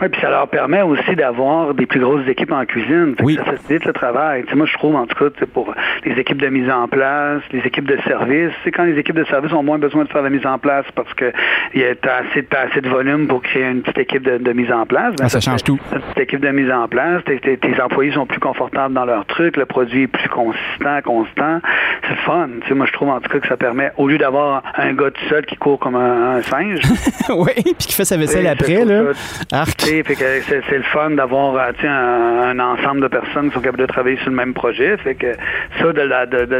Oui, 0.00 0.08
puis 0.08 0.20
ça 0.20 0.30
leur 0.30 0.48
permet 0.48 0.82
aussi 0.82 1.16
d'avoir 1.16 1.74
des 1.74 1.86
plus 1.86 2.00
grosses 2.00 2.26
équipes 2.28 2.52
en 2.52 2.64
cuisine. 2.64 3.14
Ça 3.18 3.44
facilite 3.44 3.84
le 3.84 3.92
travail. 3.92 4.44
moi, 4.54 4.66
je 4.66 4.74
trouve, 4.74 4.94
en 4.94 5.06
tout 5.06 5.16
cas, 5.16 5.46
pour 5.52 5.74
les 6.04 6.12
équipes 6.20 6.40
de 6.40 6.48
mise 6.48 6.70
en 6.70 6.86
place, 6.88 7.42
les 7.52 7.60
équipes 7.60 7.88
de 7.88 7.98
service, 8.06 8.52
c'est 8.62 8.72
quand 8.72 8.84
les 8.84 8.98
équipes 8.98 9.16
de 9.16 9.24
service 9.24 9.52
ont 9.52 9.62
moins 9.62 9.78
besoin 9.78 10.04
de 10.04 10.08
faire 10.08 10.22
la 10.22 10.30
mise 10.30 10.46
en 10.46 10.58
place 10.58 10.84
parce 10.94 11.12
que 11.14 11.32
y 11.74 11.84
a 11.84 11.90
assez, 11.90 12.46
assez 12.50 12.80
de 12.80 12.88
volume 12.88 13.26
pour 13.26 13.42
créer 13.42 13.64
une 13.64 13.82
petite 13.82 13.98
équipe 13.98 14.22
de, 14.22 14.52
mise 14.52 14.72
en 14.72 14.86
place. 14.86 15.14
Ben, 15.16 15.28
ça, 15.28 15.40
change 15.40 15.64
tout. 15.64 15.78
Une 15.92 16.00
petite 16.00 16.20
équipe 16.20 16.40
de 16.40 16.50
mise 16.50 16.70
en 16.70 16.88
place, 16.88 17.22
tes, 17.24 17.58
employés 17.82 18.12
sont 18.12 18.26
plus 18.26 18.40
confortables 18.40 18.94
dans 18.94 19.04
leur 19.04 19.24
truc, 19.26 19.56
le 19.56 19.66
produit 19.66 20.04
est 20.04 20.06
plus 20.06 20.28
consistant, 20.28 21.00
constant. 21.04 21.60
C'est 22.08 22.16
fun. 22.24 22.48
moi, 22.74 22.86
je 22.86 22.92
trouve 22.92 23.10
en 23.10 23.20
tout 23.20 23.30
cas 23.30 23.38
que 23.40 23.48
ça 23.48 23.56
permet, 23.56 23.92
au 23.96 24.08
lieu 24.08 24.18
d'avoir 24.18 24.62
un 24.76 24.92
gars 24.94 25.10
tout 25.10 25.28
seul 25.28 25.44
qui 25.44 25.56
court 25.56 25.78
comme 25.78 25.96
un, 25.96 26.42
singe. 26.42 26.80
oui, 27.30 27.52
puis 27.62 27.74
qui 27.74 27.92
fait 27.92 28.04
sa 28.04 28.16
vaisselle 28.16 28.46
après, 28.46 28.84
là. 28.84 29.12
Arc 29.52 29.85
c'est 29.86 30.76
le 30.76 30.82
fun 30.92 31.10
d'avoir 31.10 31.54
euh, 31.54 32.50
un, 32.50 32.58
ensemble 32.58 33.02
de 33.02 33.06
personnes 33.06 33.48
qui 33.48 33.54
sont 33.54 33.60
capables 33.60 33.82
de 33.82 33.86
travailler 33.86 34.16
sur 34.18 34.30
le 34.30 34.36
même 34.36 34.52
projet. 34.52 34.96
Fait 34.96 35.14
que 35.14 35.34
ça, 35.78 35.92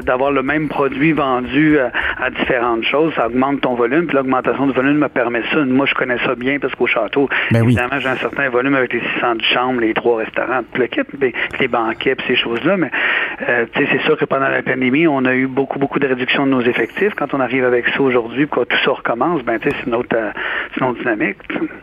d'avoir 0.03 0.31
le 0.31 0.43
même 0.43 0.69
produit 0.69 1.13
vendu 1.13 1.79
euh, 1.79 1.89
à, 2.23 2.31
différentes 2.31 2.85
choses, 2.85 3.13
ça 3.15 3.27
augmente 3.27 3.63
ton 3.63 3.75
volume. 3.75 4.07
Puis 4.07 4.17
l'augmentation 4.17 4.67
du 4.67 4.73
volume 4.73 4.99
me 4.99 5.09
permet 5.09 5.43
ça. 5.53 5.65
Moi, 5.65 5.87
je 5.87 5.95
connais 5.95 6.19
ça 6.19 6.35
bien 6.37 6.59
parce 6.61 6.75
qu'au 6.77 6.87
château, 6.87 7.29
ben 7.51 7.65
évidemment, 7.65 7.99
j'ai 7.99 8.09
un 8.09 8.17
certain 8.17 8.49
volume 8.49 8.77
avec 8.77 8.93
les 8.93 9.01
600 9.15 9.35
de 9.35 9.43
chambre, 9.43 9.81
les 9.81 9.95
trois 9.95 10.19
restaurants, 10.19 10.63
tout 10.73 10.81
le 10.81 10.87
kit, 10.87 11.03
puis 11.03 11.35
les 11.59 11.69
banquets, 11.69 12.15
puis 12.15 12.27
ces 12.29 12.37
choses-là. 12.37 12.77
Mais 12.77 12.91
euh, 13.49 13.67
c'est 13.75 14.03
sûr 14.03 14.17
que 14.17 14.25
pendant 14.25 14.49
la 14.49 14.63
pandémie, 14.63 15.09
on 15.09 15.25
a 15.25 15.35
eu 15.35 15.49
beaucoup, 15.49 15.81
beaucoup 15.81 15.99
de 15.99 16.07
réduction 16.07 16.47
de 16.47 16.53
nos 16.53 16.63
effectifs. 16.63 17.15
Quand 17.17 17.35
on 17.35 17.41
arrive 17.41 17.65
avec 17.65 17.89
ça 17.89 18.01
aujourd'hui, 18.01 18.47
quand 18.49 18.65
tout 18.67 18.77
ça 18.85 18.93
recommence, 18.93 19.43
ben 19.43 19.59
c'est 19.63 19.75
une 19.85 19.95
autre, 19.95 20.17
une 20.81 20.87
autre 20.87 20.99
dynamique. 21.01 21.39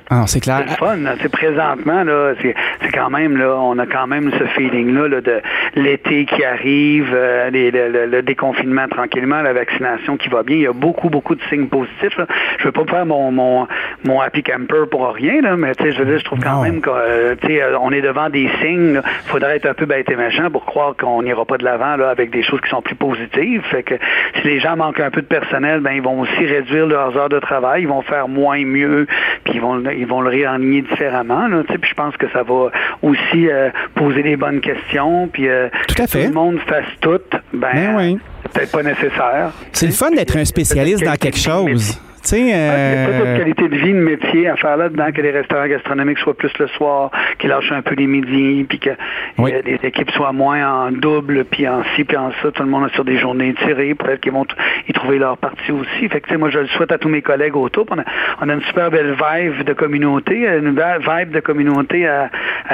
Ah, 0.09 0.23
c'est 0.25 0.39
clair. 0.39 0.63
C'est 0.67 0.77
fun. 0.77 0.97
C'est 1.33 1.47
présent 1.47 1.75
là, 1.85 2.33
c'est 2.41 2.91
quand 2.93 3.09
même, 3.09 3.37
là, 3.37 3.55
on 3.55 3.77
a 3.79 3.85
quand 3.85 4.07
même 4.07 4.31
ce 4.31 4.45
feeling-là 4.45 5.21
de 5.21 5.41
l'été 5.75 6.25
qui 6.25 6.43
arrive, 6.43 7.11
euh, 7.13 7.49
le, 7.51 8.21
déconfinement 8.21 8.87
tranquillement, 8.87 9.41
la 9.41 9.53
vaccination 9.53 10.17
qui 10.17 10.29
va 10.29 10.43
bien. 10.43 10.55
Il 10.55 10.61
y 10.61 10.67
a 10.67 10.73
beaucoup, 10.73 11.09
beaucoup 11.09 11.35
de 11.35 11.41
signes 11.49 11.67
positifs. 11.67 12.13
Je 12.17 12.23
Je 12.59 12.65
veux 12.65 12.71
pas 12.71 12.85
faire 12.85 13.05
mon, 13.05 13.31
mon, 13.31 13.67
mon 14.05 14.21
happy 14.21 14.43
camper 14.43 14.85
pour 14.89 15.07
rien, 15.13 15.41
là, 15.41 15.55
mais 15.57 15.73
je 15.79 15.97
veux 15.97 16.05
dire, 16.05 16.19
je 16.19 16.23
trouve 16.23 16.39
quand 16.39 16.61
même 16.61 16.81
qu'on 16.81 16.91
euh, 16.95 17.35
est 17.35 18.01
devant 18.01 18.29
des 18.29 18.49
signes. 18.61 19.01
Il 19.03 19.29
faudrait 19.29 19.57
être 19.57 19.65
un 19.65 19.73
peu 19.73 19.85
bête 19.85 20.09
et 20.09 20.15
méchant 20.15 20.49
pour 20.49 20.65
croire 20.65 20.95
qu'on 20.95 21.23
n'ira 21.23 21.45
pas 21.45 21.57
de 21.57 21.65
l'avant 21.65 21.99
avec 22.03 22.29
des 22.29 22.43
choses 22.43 22.61
qui 22.61 22.69
sont 22.69 22.81
plus 22.81 22.95
positives. 22.95 23.63
Fait 23.63 23.83
que 23.83 23.95
si 24.35 24.47
les 24.47 24.59
gens 24.59 24.75
manquent 24.75 24.99
un 24.99 25.11
peu 25.11 25.21
de 25.21 25.27
personnel, 25.27 25.81
ben 25.81 25.91
ils 25.91 26.01
vont 26.01 26.21
aussi 26.21 26.45
réduire 26.45 26.85
leurs 26.87 27.17
heures 27.17 27.29
de 27.29 27.39
travail, 27.39 27.83
ils 27.83 27.87
vont 27.87 28.01
faire 28.01 28.27
moins 28.27 28.63
mieux, 28.63 29.07
puis 29.43 29.55
ils 29.55 29.61
vont 29.61 29.81
ils 29.89 30.07
vont 30.07 30.21
le 30.21 30.29
réaligner 30.29 30.81
différemment 30.81 31.22
puis 31.23 31.89
je 31.89 31.95
pense 31.95 32.15
que 32.17 32.29
ça 32.31 32.43
va 32.43 32.71
aussi 33.01 33.49
euh, 33.49 33.69
poser 33.95 34.23
des 34.23 34.35
bonnes 34.35 34.61
questions, 34.61 35.27
puis 35.27 35.47
euh, 35.47 35.69
tout 35.87 36.01
à 36.01 36.07
fait. 36.07 36.23
tout 36.23 36.27
le 36.29 36.33
monde 36.33 36.59
fasse 36.67 36.85
tout, 37.01 37.19
ben, 37.53 37.95
ben 37.95 38.19
c'est 38.43 38.51
peut-être 38.53 38.71
pas 38.71 38.83
nécessaire. 38.83 39.51
C'est 39.71 39.87
le 39.87 39.91
fun 39.93 40.11
d'être 40.11 40.37
un 40.37 40.45
spécialiste 40.45 41.03
dans 41.03 41.15
quelque 41.15 41.39
chose. 41.39 41.99
Il 42.31 42.45
n'y 42.45 42.53
a 42.53 43.05
pas 43.05 43.25
de 43.33 43.37
qualité 43.37 43.67
de 43.67 43.75
vie, 43.75 43.93
de 43.93 43.99
métier 43.99 44.47
à 44.47 44.55
faire 44.55 44.77
là-dedans, 44.77 45.11
que 45.13 45.21
les 45.21 45.31
restaurants 45.31 45.67
gastronomiques 45.67 46.19
soient 46.19 46.33
plus 46.33 46.51
le 46.57 46.67
soir, 46.67 47.11
qu'ils 47.37 47.49
lâchent 47.49 47.71
un 47.71 47.81
peu 47.81 47.95
les 47.95 48.07
midis, 48.07 48.63
puis 48.63 48.79
que 48.79 48.91
les 49.39 49.79
équipes 49.83 50.09
soient 50.11 50.31
moins 50.31 50.85
en 50.85 50.91
double, 50.91 51.43
puis 51.43 51.67
en 51.67 51.83
ci, 51.95 52.05
puis 52.05 52.15
en 52.15 52.31
ça. 52.41 52.51
Tout 52.51 52.63
le 52.63 52.69
monde 52.69 52.87
est 52.89 52.93
sur 52.93 53.03
des 53.03 53.17
journées 53.17 53.53
tirées. 53.55 53.93
Peut-être 53.93 54.21
qu'ils 54.21 54.31
vont 54.31 54.45
y 54.87 54.93
trouver 54.93 55.19
leur 55.19 55.37
partie 55.37 55.71
aussi. 55.73 56.07
Fait 56.07 56.21
que, 56.21 56.33
moi, 56.35 56.49
je 56.49 56.59
le 56.59 56.67
souhaite 56.67 56.93
à 56.93 56.97
tous 56.97 57.09
mes 57.09 57.21
collègues 57.21 57.57
autour. 57.57 57.85
On 57.91 57.99
a, 57.99 58.03
on 58.41 58.47
a 58.47 58.53
une 58.53 58.63
super 58.63 58.89
belle 58.89 59.15
vibe 59.15 59.63
de 59.63 59.73
communauté, 59.73 60.47
une 60.47 60.71
belle 60.71 61.01
vibe 61.01 61.31
de 61.31 61.41
communauté 61.41 62.07
à, 62.07 62.29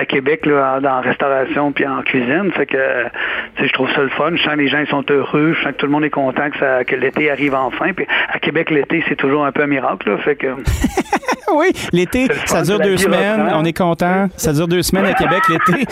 Québec, 0.05 0.45
là, 0.45 0.79
en, 0.83 1.01
restauration 1.01 1.71
puis 1.71 1.87
en 1.87 2.03
cuisine. 2.03 2.51
Fait 2.53 2.67
que, 2.67 2.77
je 3.59 3.73
trouve 3.73 3.89
ça 3.93 4.01
le 4.03 4.09
fun. 4.09 4.29
Je 4.35 4.43
sens 4.43 4.53
que 4.53 4.59
les 4.59 4.67
gens 4.67 4.79
ils 4.79 4.87
sont 4.87 5.05
heureux. 5.09 5.53
Je 5.57 5.63
sens 5.63 5.73
que 5.73 5.77
tout 5.77 5.87
le 5.87 5.91
monde 5.91 6.05
est 6.05 6.11
content 6.11 6.49
que, 6.51 6.83
que 6.83 6.95
l'été 6.95 7.31
arrive 7.31 7.55
enfin. 7.55 7.93
Puis 7.93 8.05
à 8.31 8.37
Québec, 8.37 8.69
l'été, 8.69 9.03
c'est 9.09 9.15
toujours 9.15 9.38
un 9.43 9.51
peu 9.51 9.63
un 9.63 9.67
miracle. 9.67 10.09
Là, 10.09 10.17
fait 10.19 10.35
que... 10.35 10.47
oui, 11.53 11.71
l'été, 11.91 12.27
ça 12.45 12.61
dure 12.61 12.79
deux 12.79 12.97
semaines. 12.97 13.49
On 13.53 13.65
est 13.65 13.77
content. 13.77 14.29
Ça 14.37 14.53
dure 14.53 14.67
deux 14.67 14.81
semaines 14.81 15.05
à 15.05 15.13
Québec 15.13 15.41
l'été. 15.49 15.85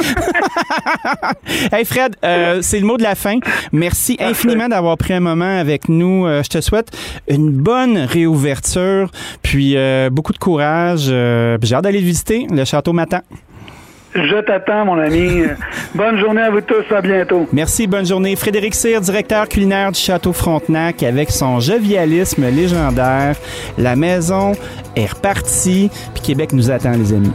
hey 1.75 1.85
Fred, 1.85 2.15
euh, 2.23 2.59
c'est 2.61 2.79
le 2.79 2.85
mot 2.85 2.97
de 2.97 3.03
la 3.03 3.15
fin. 3.15 3.39
Merci 3.71 4.17
infiniment 4.19 4.67
d'avoir 4.67 4.97
pris 4.97 5.13
un 5.13 5.19
moment 5.19 5.59
avec 5.59 5.89
nous. 5.89 6.25
Euh, 6.25 6.43
je 6.43 6.49
te 6.49 6.61
souhaite 6.61 6.89
une 7.27 7.51
bonne 7.51 7.97
réouverture, 7.97 9.11
puis 9.41 9.75
euh, 9.75 10.09
beaucoup 10.09 10.33
de 10.33 10.37
courage. 10.37 11.05
J'ai 11.07 11.75
hâte 11.75 11.83
d'aller 11.83 12.01
visiter 12.01 12.47
le 12.49 12.65
château 12.65 12.93
Matan. 12.93 13.21
Je 14.17 14.41
t'attends, 14.41 14.85
mon 14.85 14.97
ami. 14.97 15.43
bonne 15.95 16.17
journée 16.19 16.41
à 16.41 16.49
vous 16.49 16.61
tous. 16.61 16.83
À 16.93 17.01
bientôt. 17.01 17.47
Merci. 17.53 17.85
Bonne 17.85 18.05
journée. 18.05 18.35
Frédéric 18.35 18.73
Cyr, 18.73 18.99
directeur 18.99 19.47
culinaire 19.47 19.91
du 19.91 19.99
Château 19.99 20.33
Frontenac, 20.33 21.03
avec 21.03 21.29
son 21.29 21.59
jovialisme 21.59 22.49
légendaire. 22.49 23.35
La 23.77 23.95
maison 23.95 24.53
est 24.95 25.05
repartie. 25.13 25.91
Puis 26.15 26.23
Québec 26.23 26.51
nous 26.53 26.71
attend, 26.71 26.93
les 26.93 27.13
amis. 27.13 27.31